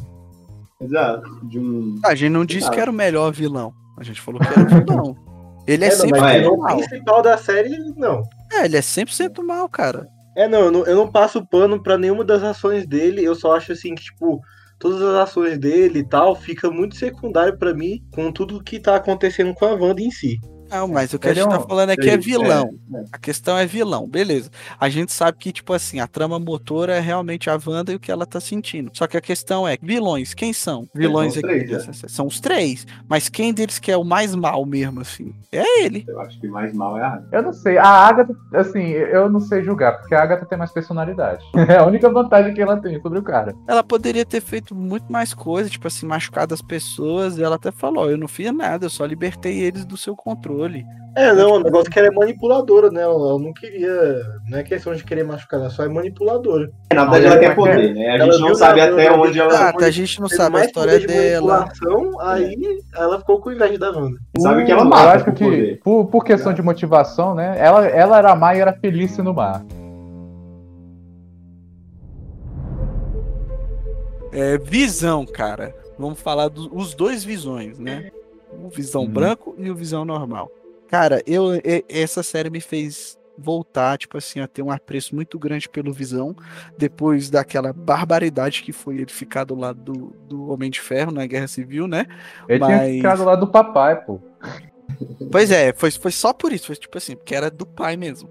[0.80, 1.28] Exato.
[1.46, 1.98] De um.
[2.04, 2.70] A gente não disse Ah.
[2.70, 3.72] que era o melhor vilão.
[3.98, 5.16] A gente falou que era o vilão.
[5.66, 6.48] Ele é, É, não, sempre mas é.
[6.48, 8.22] o principal da série, não.
[8.52, 10.06] É, ele é 100% mal, cara.
[10.36, 13.56] É, não eu, não, eu não passo pano pra nenhuma das ações dele, eu só
[13.56, 14.42] acho assim que, tipo,
[14.78, 18.96] todas as ações dele e tal fica muito secundário pra mim com tudo que tá
[18.96, 20.38] acontecendo com a Wanda em si.
[20.70, 22.70] Não, mas o que Ele a gente é tá um- falando aqui é Ele- vilão.
[22.94, 23.04] é, é.
[23.12, 24.50] A questão é vilão, beleza.
[24.78, 28.00] A gente sabe que, tipo assim, a trama motora é realmente a Wanda e o
[28.00, 28.90] que ela tá sentindo.
[28.92, 30.86] Só que a questão é, vilões, quem são?
[30.94, 31.92] Vilões são os aqui três, né?
[32.08, 32.86] São os três.
[33.08, 35.34] Mas quem deles que é o mais mal mesmo, assim?
[35.52, 36.04] É ele.
[36.08, 37.28] Eu acho que mais mal é a Agatha.
[37.32, 37.78] Eu não sei.
[37.78, 41.44] A Agatha, assim, eu não sei julgar, porque a Agatha tem mais personalidade.
[41.68, 43.54] É a única vantagem que ela tem sobre o cara.
[43.68, 47.38] Ela poderia ter feito muito mais coisa, tipo assim, machucado as pessoas.
[47.38, 50.55] E ela até falou: eu não fiz nada, eu só libertei eles do seu controle.
[51.16, 53.00] É, não, o negócio é que ela é manipuladora, né?
[53.00, 54.22] Ela não queria.
[54.50, 56.70] Não é questão de querer machucar, ela só é manipuladora.
[56.92, 58.10] Na verdade, ela quer poder, né?
[58.10, 59.70] A ela gente não sabe até onde ela.
[59.70, 61.70] Ah, a gente não sabe a história de dela.
[62.20, 62.54] Aí
[62.94, 64.18] ela ficou com inveja da Wanda.
[64.38, 67.56] Sabe que ela Eu mata acho por que, por, por questão de motivação, né?
[67.58, 69.64] Ela, ela era má e era feliz no mar.
[74.32, 75.74] É, visão, cara.
[75.98, 78.10] Vamos falar dos dois visões, né?
[78.66, 79.08] O visão Uhum.
[79.10, 80.50] branco e o visão normal.
[80.88, 81.48] Cara, eu
[81.88, 86.34] essa série me fez voltar, tipo assim, a ter um apreço muito grande pelo Visão,
[86.78, 91.26] depois daquela barbaridade que foi ele ficar do lado do, do Homem de Ferro na
[91.26, 92.06] Guerra Civil, né?
[92.48, 94.18] Ele tinha Mas- ficado lá do papai, pô.
[95.30, 98.30] Pois é, foi, foi só por isso, foi tipo assim, porque era do pai mesmo.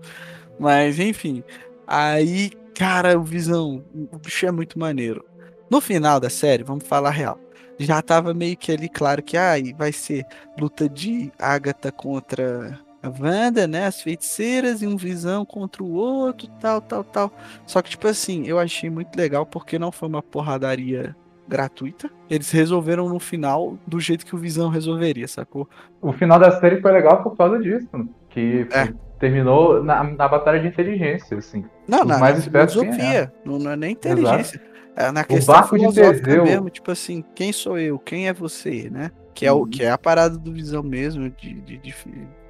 [0.59, 1.43] Mas enfim,
[1.85, 5.23] aí, cara, o Visão, o bicho é muito maneiro.
[5.69, 7.39] No final da série, vamos falar real.
[7.77, 10.25] Já tava meio que ali claro que ai, vai ser
[10.59, 13.85] luta de Agatha contra a Wanda, né?
[13.85, 17.31] As feiticeiras e um Visão contra o outro, tal, tal, tal.
[17.65, 21.15] Só que, tipo assim, eu achei muito legal porque não foi uma porradaria
[21.47, 22.09] gratuita.
[22.29, 25.69] Eles resolveram no final do jeito que o Visão resolveria, sacou?
[26.01, 27.87] O final da série foi legal por causa disso.
[28.29, 28.91] Que É.
[29.19, 31.63] terminou na, na batalha de inteligência, assim.
[31.87, 34.59] Não, Os na, mais na filosofia, não, não é nem inteligência.
[34.95, 37.99] É na O questão barco de Teseu- mesmo, tipo assim, quem sou eu?
[37.99, 39.11] Quem é você, né?
[39.33, 39.65] Que é, o, Uhum.
[39.69, 41.93] que é a parada do visão mesmo, de, de, de,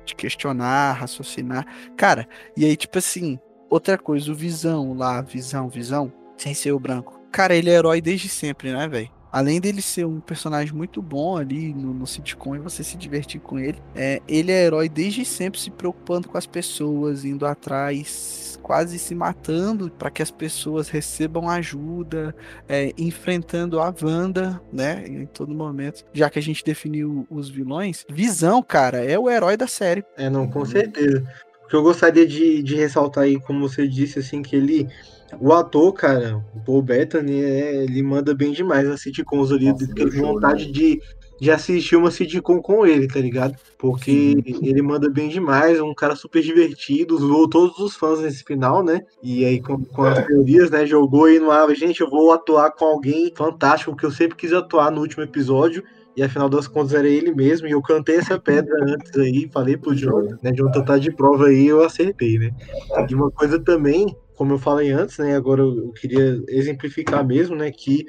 [0.05, 1.65] de questionar, raciocinar.
[1.97, 3.39] Cara, e aí, tipo assim,
[3.69, 7.19] outra coisa, o visão lá, visão, visão, sem ser o branco.
[7.31, 9.09] Cara, ele é herói desde sempre, né, velho?
[9.31, 13.41] Além dele ser um personagem muito bom ali no, no sitcom e você se divertir
[13.41, 18.57] com ele, é, ele é herói desde sempre se preocupando com as pessoas, indo atrás,
[18.61, 22.35] quase se matando para que as pessoas recebam ajuda,
[22.67, 26.05] é, enfrentando a Wanda, né, em todo momento.
[26.13, 30.03] Já que a gente definiu os vilões, Visão, cara, é o herói da série.
[30.17, 31.23] É, não, com certeza.
[31.65, 34.87] O que eu gostaria de, de ressaltar aí, como você disse, assim, que ele.
[35.39, 39.65] O ator, cara, o Paul Bettany, é, ele manda bem demais nas sitcoms ali.
[39.71, 41.01] Nossa, show, vontade de,
[41.39, 43.55] de assistir uma sitcom com ele, tá ligado?
[43.77, 48.43] Porque ele manda bem demais, é um cara super divertido, zoou todos os fãs nesse
[48.43, 49.01] final, né?
[49.21, 50.85] E aí, com, com as teorias, né?
[50.85, 54.53] Jogou aí no ar, gente, eu vou atuar com alguém fantástico que eu sempre quis
[54.53, 55.83] atuar no último episódio.
[56.15, 59.75] E afinal das contas era ele mesmo, e eu cantei essa pedra antes aí, falei
[59.75, 60.53] pro Jonathan, né?
[60.53, 62.51] Jonathan tá de prova aí, eu acertei, né?
[63.09, 65.35] E uma coisa também, como eu falei antes, né?
[65.35, 67.71] Agora eu queria exemplificar mesmo, né?
[67.71, 68.05] Que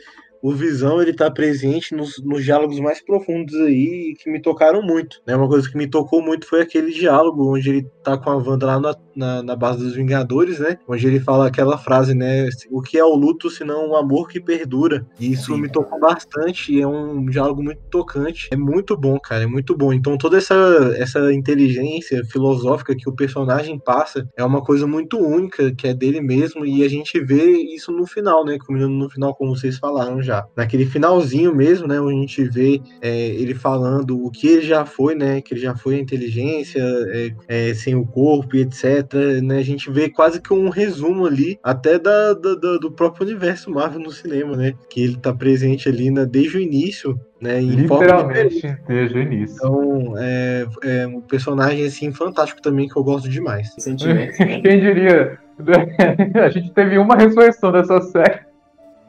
[0.46, 5.20] o Visão ele tá presente nos, nos diálogos mais profundos aí que me tocaram muito.
[5.26, 5.34] Né?
[5.34, 8.64] Uma coisa que me tocou muito foi aquele diálogo onde ele tá com a Wanda
[8.64, 10.78] lá na, na, na base dos Vingadores, né?
[10.86, 12.48] Onde ele fala aquela frase, né?
[12.70, 15.04] O que é o luto senão o amor que perdura.
[15.18, 15.62] E isso Sim.
[15.62, 18.48] me tocou bastante e é um diálogo muito tocante.
[18.52, 19.92] É muito bom, cara, é muito bom.
[19.92, 20.54] Então toda essa,
[20.96, 26.20] essa inteligência filosófica que o personagem passa é uma coisa muito única, que é dele
[26.20, 28.58] mesmo, e a gente vê isso no final, né?
[28.64, 30.35] Combinando no final, como vocês falaram já.
[30.56, 32.00] Naquele finalzinho mesmo, né?
[32.00, 35.40] Onde a gente vê é, ele falando o que ele já foi, né?
[35.40, 37.30] Que ele já foi a inteligência, é,
[37.70, 39.12] é, sem o corpo e etc.
[39.42, 39.58] Né?
[39.58, 43.70] A gente vê quase que um resumo ali, até da, da- da- do próprio universo
[43.70, 44.74] Marvel no cinema, né?
[44.90, 47.60] Que ele tá presente ali né, desde o início, né?
[47.60, 49.56] Literalmente, desde o início.
[49.56, 53.72] Então, é, é um personagem assim fantástico também que eu gosto demais.
[53.78, 54.38] Sentimento.
[54.38, 54.60] né?
[54.60, 55.38] Quem diria?
[56.44, 58.40] A gente teve uma ressurreição dessa série.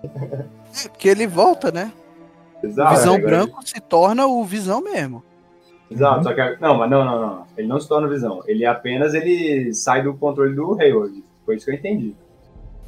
[0.83, 1.91] Porque ele volta, né?
[2.61, 2.95] O Exato.
[2.95, 5.23] Visão agora- branco se torna o Visão mesmo.
[5.89, 6.57] Exato, só que.
[6.59, 7.45] Não, mas não, não, não.
[7.57, 8.41] Ele não se torna visão.
[8.45, 11.23] Ele apenas ele sai do controle do Hayward.
[11.45, 12.13] Foi isso que eu entendi.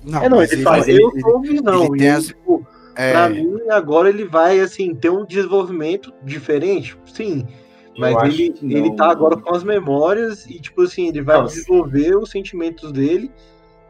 [0.03, 1.95] Não, é, não, ele fala, ele- eu sou o Visão.
[1.95, 7.47] ele e tipo, é, pra mim, agora ele vai, assim, ter um desenvolvimento diferente, sim.
[7.97, 11.37] Mas Eu ele, que ele tá agora com as memórias e, tipo assim, ele vai
[11.37, 13.29] Não, desenvolver os sentimentos dele,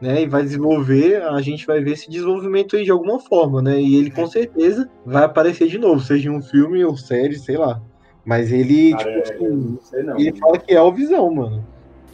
[0.00, 0.22] né?
[0.22, 3.80] E vai desenvolver, a gente vai ver esse desenvolvimento aí de alguma forma, né?
[3.80, 7.56] E ele com certeza vai aparecer de novo, seja em um filme ou série, sei
[7.56, 7.80] lá.
[8.24, 10.18] Mas ele, Cara, tipo é, assim, não sei não.
[10.18, 11.64] ele fala que é o Visão, mano.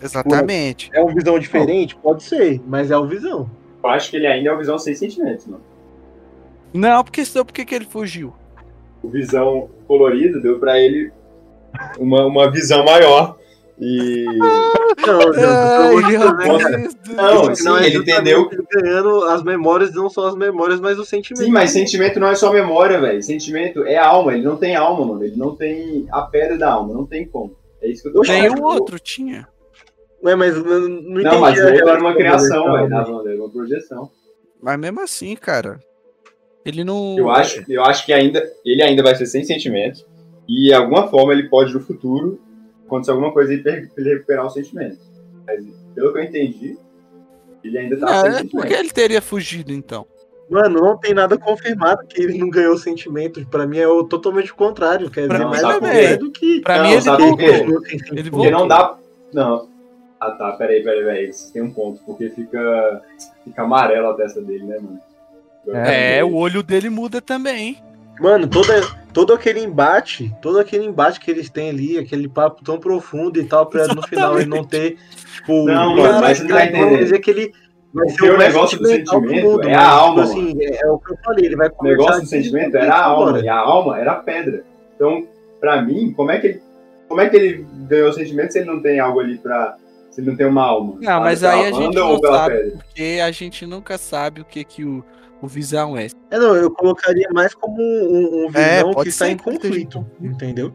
[0.03, 0.91] Exatamente.
[0.93, 1.97] É uma visão diferente?
[1.97, 3.51] Pode ser, mas é o visão.
[3.83, 5.63] Eu acho que ele ainda é o Visão sem sentimentos, mano.
[6.75, 8.35] Não, porque senão por que que ele fugiu?
[9.03, 11.13] O Visão colorido deu pra ele
[11.99, 13.39] uma, uma visão maior.
[13.79, 14.25] E.
[15.07, 16.89] Não, não, né?
[17.09, 18.49] Não, Não, ele justamente entendeu.
[18.73, 21.45] ganhando as memórias, não só as memórias, mas o sentimento.
[21.45, 23.23] Sim, mas sentimento não é só memória, velho.
[23.23, 24.33] Sentimento é alma.
[24.35, 25.23] Ele não tem alma, mano.
[25.23, 26.93] Ele não tem a pedra da alma.
[26.95, 27.55] Não tem como.
[27.81, 28.61] É isso que eu tô Nem falando.
[28.61, 29.47] o outro tinha.
[30.25, 30.89] Ué, mas não, não
[31.21, 31.23] entendi.
[31.25, 32.91] Não, mas ele era uma criação, dele, velho.
[32.91, 33.03] tá?
[33.03, 34.11] da Wanda, Era uma projeção.
[34.61, 35.79] Mas mesmo assim, cara.
[36.65, 37.17] Ele não.
[37.17, 40.05] Eu acho, eu acho que ainda ele ainda vai ser sem sentimentos.
[40.49, 42.41] E de alguma forma ele pode no futuro
[42.87, 44.99] acontecer alguma coisa e per- ele recuperar os sentimentos.
[45.47, 45.65] Mas
[45.95, 46.79] pelo que eu entendi,
[47.65, 48.51] ele ainda tá Não, sem é sentimentos.
[48.53, 50.07] porque ele teria fugido então.
[50.49, 53.45] Mano, não tem nada confirmado que ele não ganhou sentimento.
[53.49, 55.11] Pra mim é o totalmente o contrário.
[55.11, 56.17] Quer Pra dizer, mais também.
[56.19, 56.61] do que.
[56.61, 57.39] Pra Não, mim ele por voltou.
[57.39, 58.31] sem Ele sentimento.
[58.31, 58.51] Porque voltou.
[58.53, 58.97] não dá.
[59.33, 59.69] Não.
[60.21, 61.33] Ah tá, peraí, peraí, peraí.
[61.33, 62.01] Vocês têm um ponto.
[62.07, 63.03] Porque fica.
[63.45, 65.01] Fica amarela a testa dele, né, mano?
[65.85, 67.83] É, o olho dele muda também.
[68.21, 68.73] Mano, toda,
[69.17, 73.45] todo aquele embate, todo aquele embate que eles têm ali, aquele papo tão profundo e
[73.45, 74.99] tal, pra no final ele não ter,
[75.37, 76.99] tipo, Não, mano, mas não tá vamos entendendo.
[76.99, 77.53] dizer que ele
[77.95, 81.13] vai ser o negócio do sentimento é a alma, Tipo assim, é, é o que
[81.13, 83.43] eu falei, ele vai O negócio do sentimento era a alma, agora.
[83.43, 84.65] e a alma era a pedra.
[84.95, 85.27] Então,
[85.59, 86.63] pra mim, como é que ele,
[87.09, 89.77] como é que ele ganhou sentimento se ele não tem algo ali pra.
[90.11, 90.97] Se ele não tem uma alma?
[90.97, 94.63] Não, Sabe, mas aí a gente não sabe, porque a gente nunca sabe o que
[94.63, 95.03] que o,
[95.41, 96.07] o Visão é.
[96.31, 99.37] É, não, eu colocaria mais como um, um É, visão pode que está ser em
[99.37, 100.75] conflito, entendeu?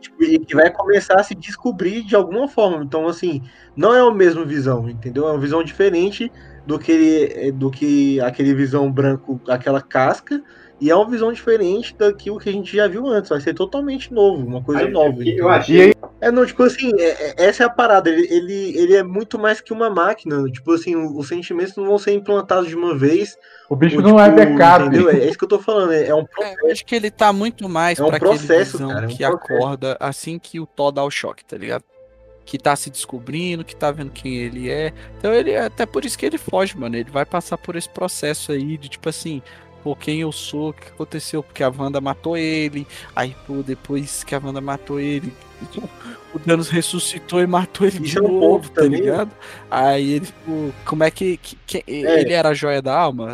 [0.00, 2.84] Tipo, e que vai começar a se descobrir de alguma forma.
[2.84, 3.42] Então, assim,
[3.76, 5.26] não é o mesmo visão, entendeu?
[5.26, 6.30] É uma visão diferente
[6.66, 10.42] do que, ele- do que aquele visão branco, aquela casca,
[10.80, 13.28] e é uma visão diferente daquilo que a gente já viu antes.
[13.30, 15.16] Vai ser totalmente novo, uma coisa Aí, nova.
[15.18, 15.48] eu entendeu?
[15.48, 15.94] achei.
[16.20, 18.10] É, não, tipo assim, é- é- essa é a parada.
[18.10, 20.42] Ele, ele, ele é muito mais que uma máquina.
[20.50, 23.36] Tipo assim, os sentimentos não vão ser implantados de uma vez.
[23.70, 24.86] O bicho ou, não é tipo, backup.
[24.86, 25.10] Entendeu?
[25.10, 25.92] É, é isso que eu tô falando.
[25.92, 28.30] É, é um É, eu acho que ele tá muito mais É um pra aquele
[28.32, 29.36] processo, Visão cara, é um que processo.
[29.54, 31.84] acorda assim que o Thor dá o choque, tá ligado?
[32.44, 34.92] Que tá se descobrindo, que tá vendo quem ele é.
[35.18, 36.96] Então ele até por isso que ele foge, mano.
[36.96, 39.42] Ele vai passar por esse processo aí de tipo assim,
[39.82, 41.42] pô, quem eu sou, o que aconteceu?
[41.42, 42.86] Porque a Wanda matou ele.
[43.14, 45.32] Aí, pô, depois que a Wanda matou ele,
[46.34, 49.00] o Thanos ressuscitou e matou ele de é novo, tá também.
[49.00, 49.30] ligado?
[49.70, 52.20] Aí ele, tipo, como é que, que- que- É.
[52.20, 53.28] ele era a joia da alma?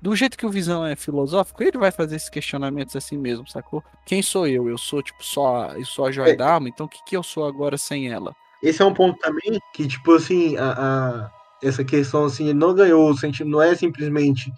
[0.00, 3.82] Do jeito que o Visão é filosófico, ele vai fazer esses questionamentos assim mesmo, sacou?
[4.06, 4.68] Quem sou eu?
[4.68, 6.36] Eu sou, tipo, só, eu sou a joia É.
[6.36, 8.32] da alma, então o que, que eu sou agora sem ela?
[8.62, 11.30] Esse é um ponto também que, tipo assim, a, a-
[11.62, 13.12] essa questão assim, ele não ganhou,
[13.44, 14.52] não é simplesmente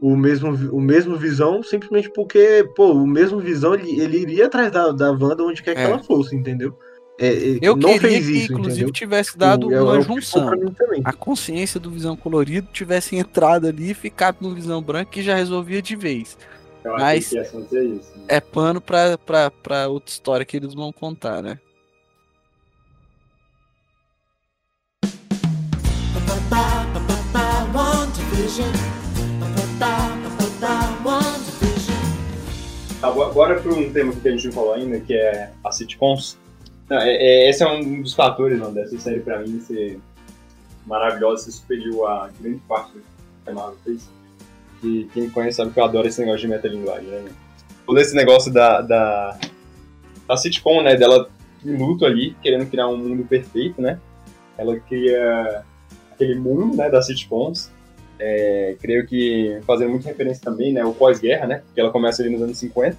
[0.00, 4.70] o mesmo, o mesmo visão, simplesmente porque, pô, o mesmo visão ele, ele iria atrás
[4.70, 5.84] da, da Wanda onde quer que É.
[5.84, 6.76] ela fosse, entendeu?
[7.18, 8.92] É, é, Eu não queria fez que, isso, inclusive, entendeu?
[8.92, 10.50] tivesse dado é- é uma junção.
[11.02, 15.34] A consciência do Visão colorido tivesse entrado ali e ficado no Visão branco que já
[15.34, 16.36] resolvia de vez.
[16.84, 18.16] Eu Mas- isso.
[18.18, 18.24] né?
[18.28, 21.58] É pano pra, pra, pra outra história que eles vão contar, né?
[27.72, 28.95] Bo-
[33.00, 36.38] bora para um tema que a gente não falou ainda, que é a sitcoms.
[36.88, 39.98] Não, é, é- esse é um dos fatores não, dessa série pra mim ser
[40.86, 43.00] maravilhosa, ser superior a grande parte do
[43.44, 44.08] que a Marvel fez.
[44.82, 47.24] E quem conhece sabe que eu adoro esse negócio de metalinguagem, né?
[47.84, 49.38] Todo esse negócio da, da,
[50.28, 50.96] da sitcom, né?
[50.96, 51.28] Dela
[51.64, 53.98] em luto ali, querendo criar um mundo perfeito, né?
[54.56, 55.64] Ela cria
[56.12, 57.70] aquele mundo, né, das sitcoms.
[58.18, 62.30] É, creio que fazendo muita referência também, né, o pós-guerra, né, que ela começa ali
[62.30, 62.96] nos anos 50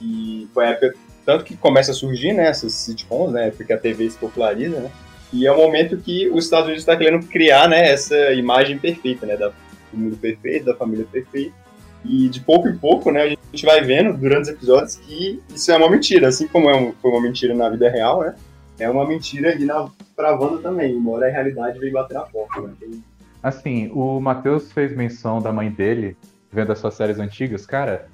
[0.00, 0.94] e foi a época
[1.24, 4.90] tanto que começa a surgir, né, essas sitcoms, né, porque a TV se populariza, né,
[5.32, 9.26] e é o momento que os Estados Unidos está querendo criar, né, essa imagem perfeita,
[9.26, 9.52] né, do
[9.92, 11.54] mundo perfeito, da família perfeita,
[12.04, 15.70] e de pouco em pouco, né, a gente vai vendo durante os episódios que isso
[15.70, 18.34] é uma mentira, assim como é um- foi uma mentira na vida real, né,
[18.78, 22.60] é uma mentira ali na, pra Wanda também, embora a realidade veio bater a porta,
[22.62, 23.02] né, Tem-
[23.42, 26.16] Assim, o Matheus fez menção da mãe dele,
[26.50, 27.64] vendo as suas séries antigas.
[27.66, 28.06] Cara,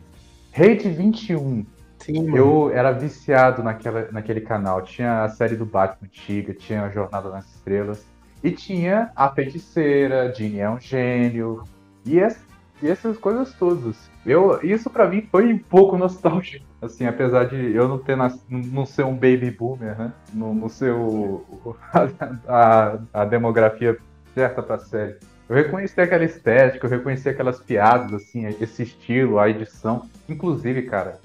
[0.53, 1.65] Rede 21.
[1.99, 2.37] Sim, mano.
[2.37, 4.83] Eu era viciado naquela, naquele canal.
[4.83, 8.07] Tinha a série do Batman antiga, tinha a Jornada nas Estrelas.
[8.43, 11.63] E tinha a Feiticeira, Ginny é um gênio.
[12.05, 12.45] E, es-
[12.83, 13.97] e essas coisas todas.
[14.27, 16.65] Eu, isso pra mim foi um pouco nostálgico.
[16.83, 20.13] Assim, apesar de eu não ter nas, não ser um baby boomer, né?
[20.35, 21.77] Não, não ser o, o-
[22.47, 23.97] a, a demografia
[24.35, 25.17] certa pra série.
[25.49, 30.09] Eu reconheci aquela estética, eu reconheci aquelas piadas, assim, esse estilo, a edição.
[30.29, 31.21] Inclusive, cara,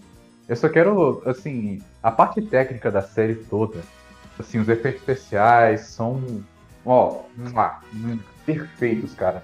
[0.47, 3.80] eu só quero, assim, a parte técnica da série toda.
[4.38, 6.43] Assim, os efeitos especiais são
[6.86, 7.22] ó,
[7.93, 9.43] hum, perfeitos, cara.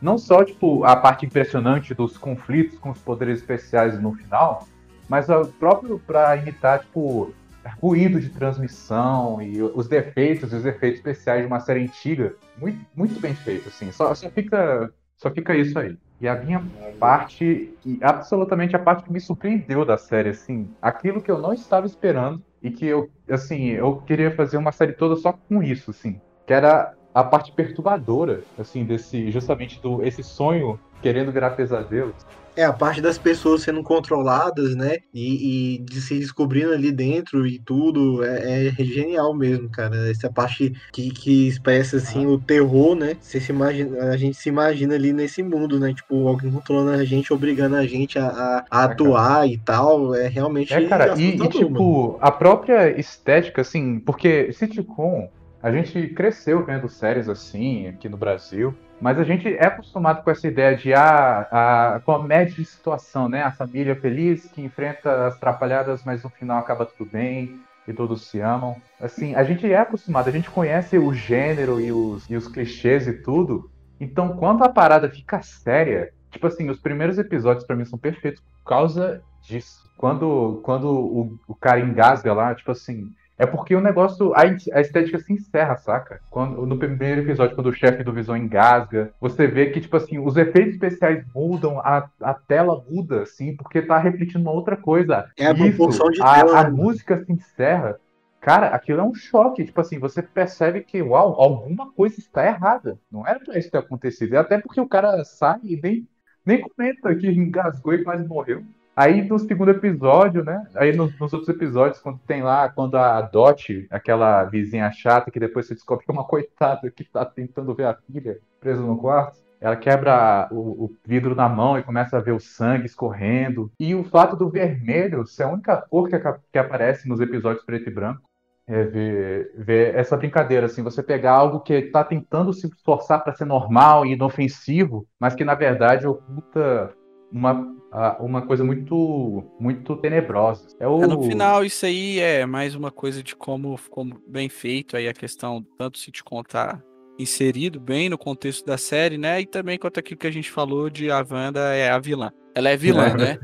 [0.00, 4.68] Não só, tipo, a parte impressionante dos conflitos com os poderes especiais no final,
[5.08, 7.32] mas o próprio pra imitar, tipo,
[7.80, 12.84] ruído de transmissão e os defeitos e os efeitos especiais de uma série antiga, muito,
[12.94, 13.90] muito bem feito, assim.
[13.92, 15.96] Só, só, fica, só fica isso aí.
[16.20, 16.62] E a minha
[16.98, 21.52] parte, e absolutamente a parte que me surpreendeu da série, assim, aquilo que eu não
[21.52, 25.90] estava esperando e que eu, assim, eu queria fazer uma série toda só com isso,
[25.90, 32.14] assim, que era a parte perturbadora, assim, desse, justamente do, esse sonho querendo virar pesadelo.
[32.56, 34.98] É, a parte das pessoas sendo controladas, né?
[35.12, 38.24] E, e de se descobrindo ali dentro e tudo.
[38.24, 40.08] É, é genial mesmo, cara.
[40.08, 43.16] Essa parte que, que expressa, assim, o terror, né?
[43.20, 45.92] Você se imagina, a gente se imagina ali nesse mundo, né?
[45.92, 50.14] Tipo, alguém controlando a gente, obrigando a gente a, a, a atuar e tal.
[50.14, 50.72] É realmente.
[50.72, 52.18] É, cara, e, e, tipo, mano.
[52.20, 55.28] a própria estética, assim, porque sitcom.
[55.60, 58.74] A gente cresceu vendo séries assim aqui no Brasil.
[59.04, 63.42] Mas a gente é acostumado com essa ideia de ah, a comédia de situação, né?
[63.42, 68.30] A família feliz que enfrenta as atrapalhadas, mas no final acaba tudo bem e todos
[68.30, 68.80] se amam.
[68.98, 73.06] Assim, a gente é acostumado, a gente conhece o gênero e os, e os clichês
[73.06, 73.70] e tudo.
[74.00, 78.40] Então, quando a parada fica séria, tipo assim, os primeiros episódios para mim são perfeitos
[78.40, 79.84] por causa disso.
[79.98, 84.80] Quando, quando o, o cara engasga lá, tipo assim, é porque o negócio, a, a
[84.80, 86.20] estética se encerra, saca?
[86.30, 90.18] Quando, no primeiro episódio, quando o chefe do Visão engasga, você vê que, tipo assim,
[90.18, 95.28] os efeitos especiais mudam, a, a tela muda, assim, porque tá refletindo uma outra coisa.
[95.36, 96.60] É a proporção de a, tela.
[96.60, 97.98] A música se encerra.
[98.40, 99.64] Cara, aquilo é um choque.
[99.64, 102.98] Tipo assim, você percebe que, uau, alguma coisa está errada.
[103.10, 104.36] Não era pra isso ter acontecido.
[104.36, 106.06] Até porque o cara sai e nem,
[106.46, 108.62] nem comenta que engasgou e quase morreu.
[108.96, 110.66] Aí no segundo episódio, né?
[110.76, 115.40] Aí nos, nos, outros episódios, quando tem lá, quando a Dot, aquela vizinha chata, que
[115.40, 118.96] depois você descobre que é uma coitada que tá tentando ver a filha presa no
[118.96, 123.72] quarto, ela quebra o, o, vidro na mão e começa a ver o sangue escorrendo.
[123.80, 126.18] E o fato do vermelho ser a única cor que,
[126.52, 128.22] que aparece nos episódios preto e branco.
[128.66, 133.34] É ver, ver essa brincadeira, assim, você pegar algo que está tentando se esforçar para
[133.34, 136.94] ser normal e inofensivo, mas que na verdade oculta
[137.30, 137.74] uma,
[138.20, 140.68] uma coisa muito muito tenebrosa.
[140.80, 141.02] É, o...
[141.02, 145.08] É, no final, isso aí é mais uma coisa de como ficou bem feito aí
[145.08, 146.82] a questão, tanto se te contar
[147.18, 149.40] inserido bem no contexto da série, né?
[149.40, 152.32] E também quanto aquilo que a gente falou de a Wanda é a vilã.
[152.54, 153.14] Ela é vilã, é.
[153.16, 153.38] né?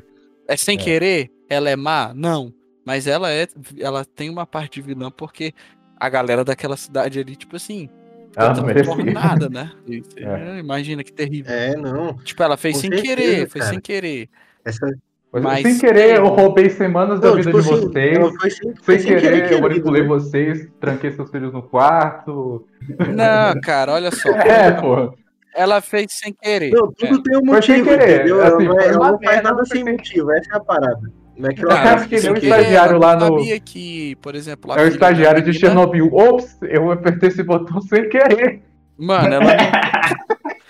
[0.49, 0.81] É sem é.
[0.81, 1.31] querer?
[1.49, 2.13] Ela é má?
[2.15, 2.53] Não.
[2.85, 3.47] Mas ela é.
[3.79, 5.55] Ela tem uma parte de vilã porque
[5.99, 7.89] a galera daquela cidade ali, tipo assim,
[8.37, 9.70] ela não por nada, né?
[10.16, 10.59] É.
[10.59, 11.53] Imagina que terrível.
[11.53, 12.14] É, não.
[12.18, 14.28] Tipo, ela fez Com sem certeza, querer, foi sem querer.
[14.64, 14.87] Essa...
[15.33, 15.62] Mas...
[15.62, 18.57] Sem querer, eu roubei semanas não, da vida tipo de assim, vocês.
[18.57, 20.09] Sem, sem, sem, querer, querer eu manipulei né?
[20.09, 22.66] vocês, tranquei seus filhos no quarto.
[23.14, 24.28] Não, cara, olha só.
[24.43, 25.14] É, pô.
[25.55, 26.70] Ela fez sem querer.
[26.70, 27.22] Não, tudo é.
[27.22, 28.43] tem um motivo, sem querer, entendeu?
[28.43, 31.12] Assim, ela, ela não faz nada sem motivo, essa é a parada.
[31.49, 33.38] É que eu acho que nem o estagiário lá no.
[33.38, 34.72] sabia que, por exemplo.
[34.72, 36.12] É o estagiário de Chernobyl.
[36.12, 38.62] Ops, eu apertei esse botão sem querer.
[38.99, 39.51] Mano, ela não...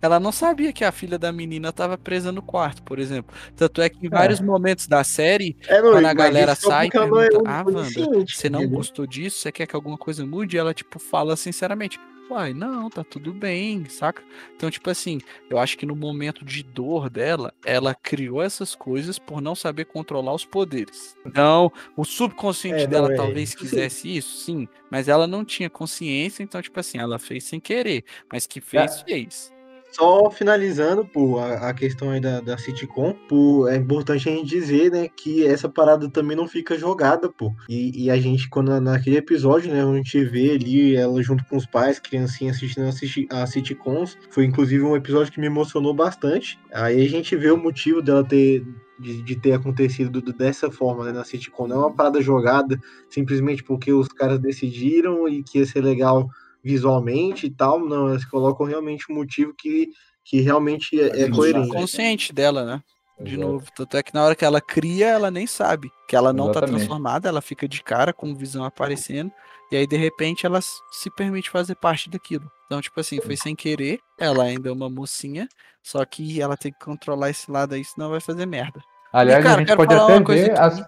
[0.00, 3.34] ela não sabia que a filha da menina estava presa no quarto, por exemplo.
[3.56, 4.44] Tanto é que em vários é.
[4.44, 7.84] momentos da série, é, não, quando a galera sai e pergunta, é ah, Wanda,
[8.26, 9.38] você não gostou disso?
[9.38, 10.56] Você quer que alguma coisa mude?
[10.56, 11.98] E ela, tipo, fala sinceramente,
[12.32, 14.22] Uai, não, tá tudo bem, saca?
[14.56, 15.20] Então, tipo assim,
[15.50, 19.84] eu acho que no momento de dor dela, ela criou essas coisas por não saber
[19.84, 21.14] controlar os poderes.
[21.26, 23.16] Então, o subconsciente é, dela é.
[23.16, 27.60] talvez quisesse isso, sim, mas ela não tinha consciência, então, tipo assim, ela fez sem
[27.60, 28.02] querer,
[28.32, 29.04] mas que fez, é.
[29.04, 29.52] fez.
[29.92, 34.48] Só finalizando, pô, a, a questão aí da, da sitcom, pô, é importante a gente
[34.48, 37.54] dizer, né, que essa parada também não fica jogada, pô.
[37.68, 41.56] E, e a gente, quando naquele episódio, né, a gente vê ali ela junto com
[41.56, 42.86] os pais, criancinha assistindo
[43.30, 46.58] a, a sitcoms, foi inclusive um episódio que me emocionou bastante.
[46.72, 48.64] Aí a gente vê o motivo dela ter
[48.98, 51.66] de, de, ter acontecido dessa forma né, na sitcom.
[51.66, 52.80] Não é uma parada jogada
[53.10, 56.28] simplesmente porque os caras decidiram e que ia ser legal
[56.62, 59.88] visualmente e tal, não, elas colocam realmente um motivo que,
[60.24, 61.68] que realmente é, é coerente.
[61.68, 62.82] consciente dela, né?
[63.20, 63.48] De Exato.
[63.48, 66.46] novo, tanto é que na hora que ela cria, ela nem sabe que ela não
[66.46, 66.70] tá Exatamente.
[66.70, 69.30] tá transformada, ela fica de cara com visão aparecendo,
[69.70, 72.50] e aí de repente ela se permite fazer parte daquilo.
[72.66, 75.48] Então, tipo assim, foi sem querer, ela ainda é uma mocinha,
[75.82, 78.80] só que ela tem que controlar esse lado aí, senão vai fazer merda.
[79.12, 80.82] Aliás, e, cara, a gente pode até ver as...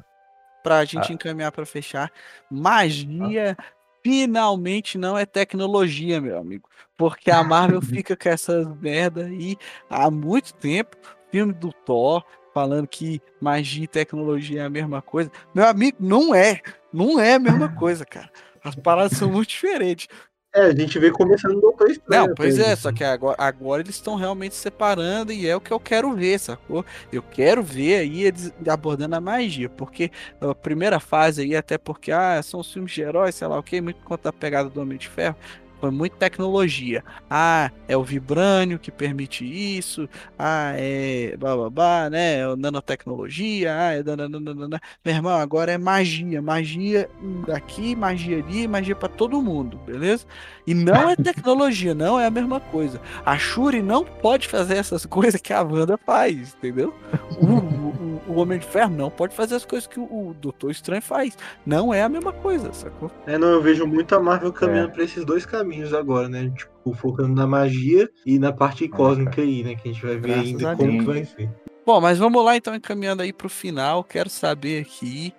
[0.63, 1.15] pra gente ah.
[1.15, 2.11] encaminhar para fechar.
[2.51, 6.69] Magia ah finalmente não é tecnologia, meu amigo.
[6.97, 9.57] Porque a Marvel fica com essas merda aí
[9.89, 10.97] há muito tempo.
[11.31, 15.33] Filme do Thor falando que magia e tecnologia é a mesma coisa.
[15.53, 16.61] Meu amigo, não é.
[16.93, 18.31] Não é a mesma coisa, cara.
[18.63, 20.07] As paradas são muito diferentes.
[20.55, 22.29] É, a gente vê começando no Doutor Estranho.
[22.29, 25.61] Não, pois até é, só que agora, agora eles estão realmente separando e é o
[25.61, 26.85] que eu quero ver, sacou?
[27.13, 32.13] Eu quero ver aí eles abordando a magia, porque a primeira fase aí, até porque,
[32.13, 34.81] ah, são os filmes de heróis, sei lá o que, muito conta da pegada do
[34.81, 35.37] Homem de Ferro,
[35.85, 37.05] foi muito tecnologia.
[37.29, 40.09] Ah, é o vibrânio que permite isso,
[40.39, 42.41] ah, é blá blá blá, né?
[42.41, 44.03] é Nanotecnologia, ah, é.
[44.03, 44.81] dananana.
[45.05, 47.11] Meu irmão, agora é magia, magia
[47.47, 50.25] daqui, magia ali, magia pra todo mundo, beleza?
[50.67, 52.99] E não é tecnologia, não é a mesma coisa.
[53.27, 56.95] A Shuri não pode fazer essas coisas que a Wanda faz, entendeu?
[57.37, 60.71] O, o- o Homem de Ferro não pode fazer as coisas que o, o Doutor
[60.71, 61.37] Estranho faz.
[61.67, 63.11] Não é a mesma coisa, sacou?
[63.27, 64.93] É, não, eu vejo muito a Marvel caminhando É.
[64.93, 66.51] pra esses dois caminhos agora, né?
[66.57, 69.75] Tipo, focando na magia e na parte cósmica aí, né?
[69.75, 71.51] Que a gente vai ver Graças ainda como que vai ser.
[71.87, 74.03] Bom, mas vamos lá então, encaminhando aí pro final.
[74.05, 75.35] Quero saber aqui.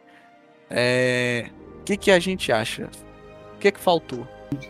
[0.70, 1.50] é,
[1.82, 2.90] O que, que a gente acha?
[3.56, 4.28] O que, que faltou?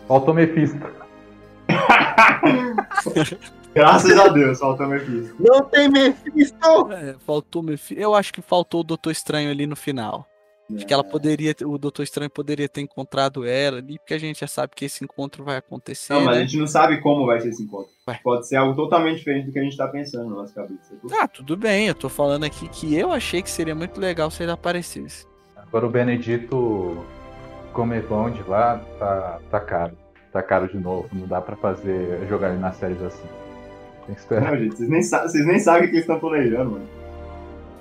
[0.07, 0.79] Faltou Mephisto.
[3.75, 5.35] Graças a Deus, faltou Mephisto.
[5.39, 6.91] Não tem Mephisto!
[6.91, 8.01] É, faltou meu filho.
[8.01, 10.25] Eu acho que faltou o Doutor Estranho ali no final.
[10.73, 14.17] Acho que ela poderia, ter- o Doutor Estranho poderia ter encontrado ela ali, porque a
[14.17, 16.11] gente já sabe que esse encontro vai acontecer.
[16.13, 16.47] Não, mas a né?
[16.47, 17.91] gente não sabe como vai ser esse encontro.
[18.07, 18.19] Ué.
[18.23, 20.95] Pode ser algo totalmente diferente do que a gente tá pensando na nossa cabeça.
[20.95, 21.19] sacou?
[21.21, 24.41] Ah, tudo bem, eu tô falando aqui que eu achei que seria muito legal se
[24.41, 25.27] ele aparecesse.
[25.55, 27.05] Agora o Benedito
[27.73, 29.95] Comebond lá tá, tá caro.
[30.31, 31.07] Tá caro de novo.
[31.13, 33.27] Não dá pra fazer jogar ele nas séries assim.
[34.05, 34.51] Tem que esperar.
[34.51, 36.87] Não, gente, vocês nem, sa- vocês nem sabem o que eles estão planejando, mano.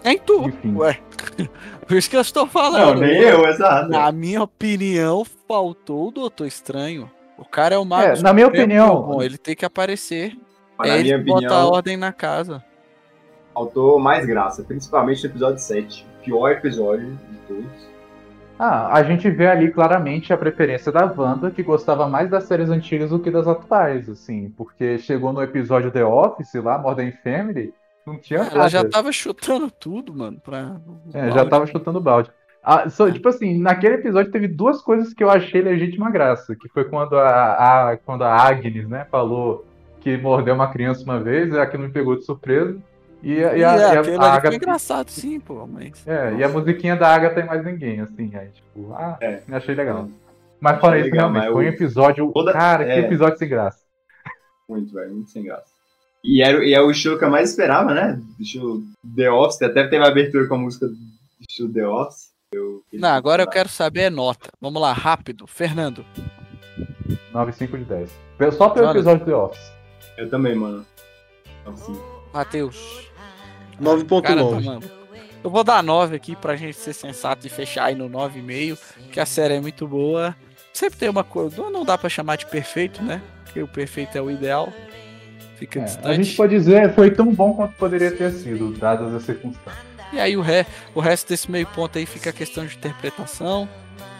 [0.04, 0.74] Nem tu, Enfim.
[0.76, 0.98] ué.
[1.86, 3.00] Por isso que eu estou Não, falando.
[3.00, 3.88] nem eu, exato.
[3.90, 7.10] Na minha opinião, faltou o Doutor Estranho.
[7.38, 8.02] O cara é o mago.
[8.18, 10.36] É, na minha opinião- Bom, ele tem que aparecer.
[10.82, 12.62] É na ele minha a opinião, ordem na casa.
[13.54, 16.06] faltou mais graça, principalmente no episódio 7.
[16.20, 17.93] O pior episódio de todos.
[18.58, 22.70] Ah, a gente vê ali claramente a preferência da Wanda, que gostava mais das séries
[22.70, 27.74] antigas do que das atuais, assim, porque chegou no episódio The Office lá, Modern Family,
[28.06, 28.68] não tinha Ela nada.
[28.68, 30.38] já tava chutando tudo, mano.
[30.40, 30.76] Pra...
[31.12, 32.30] É, já tava chutando balde.
[32.62, 36.68] Ah, só, tipo assim, naquele episódio teve duas coisas que eu achei legítima graça, que
[36.68, 39.66] foi quando a, a- quando a Agnes, né, falou
[40.00, 42.78] que mordeu uma criança uma vez, e aquilo me pegou de surpresa.
[43.24, 45.66] E, a- E, e a, é, e a- a ali foi Agatha- engraçado, sim, pô,
[45.66, 46.06] mas.
[46.06, 49.42] é, e a musiquinha da Agatha tem mais ninguém, assim, aí, tipo, ah, É.
[49.52, 50.08] achei legal.
[50.60, 52.30] Mas fora isso, legal, realmente, foi um episódio.
[52.32, 52.98] toda- Cara, que é.
[53.00, 53.78] episódio sem graça.
[54.68, 55.72] Muito, velho, muito sem graça.
[56.22, 58.18] E, era, e é o estilo que eu mais esperava, né?
[58.36, 58.82] Do estilo
[59.16, 60.96] The Office, até teve a abertura com a música do
[61.48, 62.30] estilo The Office.
[62.52, 64.48] Eu Não, agora eu quero saber nota.
[64.60, 65.46] Vamos lá, rápido.
[65.46, 66.04] Fernando.
[67.32, 68.10] 9,5 de 10.
[68.56, 69.72] Só pelo episódio do The Office.
[70.16, 70.86] Eu também, mano.
[71.66, 72.00] Assim,
[72.32, 73.10] Matheus.
[73.80, 74.22] 9.9.
[74.22, 74.86] Cara, tá.
[75.42, 78.78] Eu vou dar 9 aqui pra gente ser sensato e fechar aí no 9,5,
[79.12, 80.34] que a série é muito boa.
[80.72, 83.20] Sempre tem uma coisa, não- dá pra chamar de perfeito, né?
[83.44, 84.72] Porque o perfeito é o ideal.
[85.58, 86.08] Fica É, distante.
[86.08, 89.84] a gente pode dizer, foi tão bom quanto poderia ter sido, dadas as circunstâncias.
[90.12, 90.64] E aí o, re...
[90.94, 93.68] o resto desse meio ponto aí fica a questão de interpretação.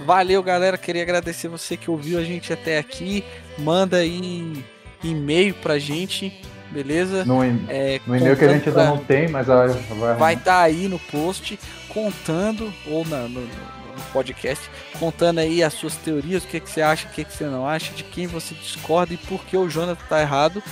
[0.05, 0.77] Valeu, galera.
[0.79, 3.25] Queria agradecer você que ouviu a gente até aqui.
[3.59, 4.65] Manda aí
[5.03, 6.33] e-mail pra gente,
[6.71, 7.25] beleza?
[7.25, 10.61] No, É, no e-mail que a gente ainda não tem, mas vai, vai, vai estar
[10.63, 11.59] aí no post
[11.89, 16.83] contando ou na- no, no podcast contando aí as suas teorias, o que, que você
[16.83, 19.69] acha, o que, que você não acha, de quem você discorda e por que o
[19.69, 20.63] Jonathan tá errado.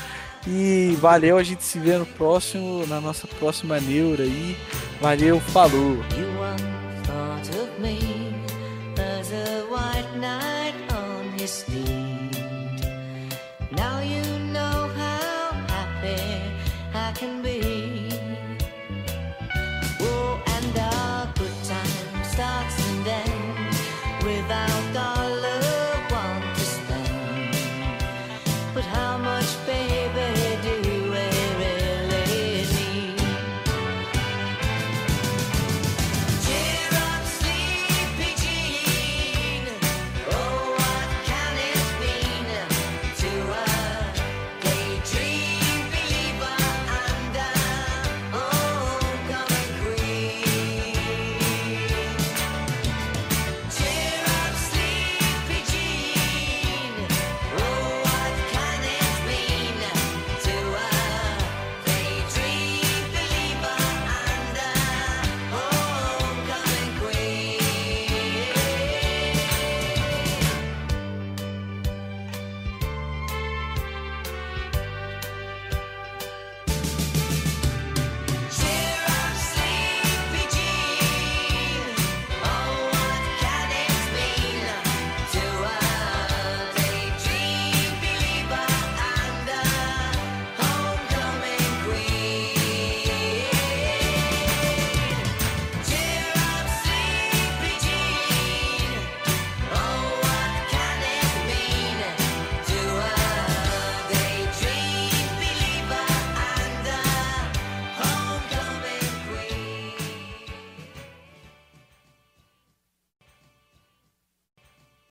[0.47, 4.57] E valeu, a gente se vê no próximo, na nossa próxima neura aí.
[5.01, 5.99] Valeu, falou.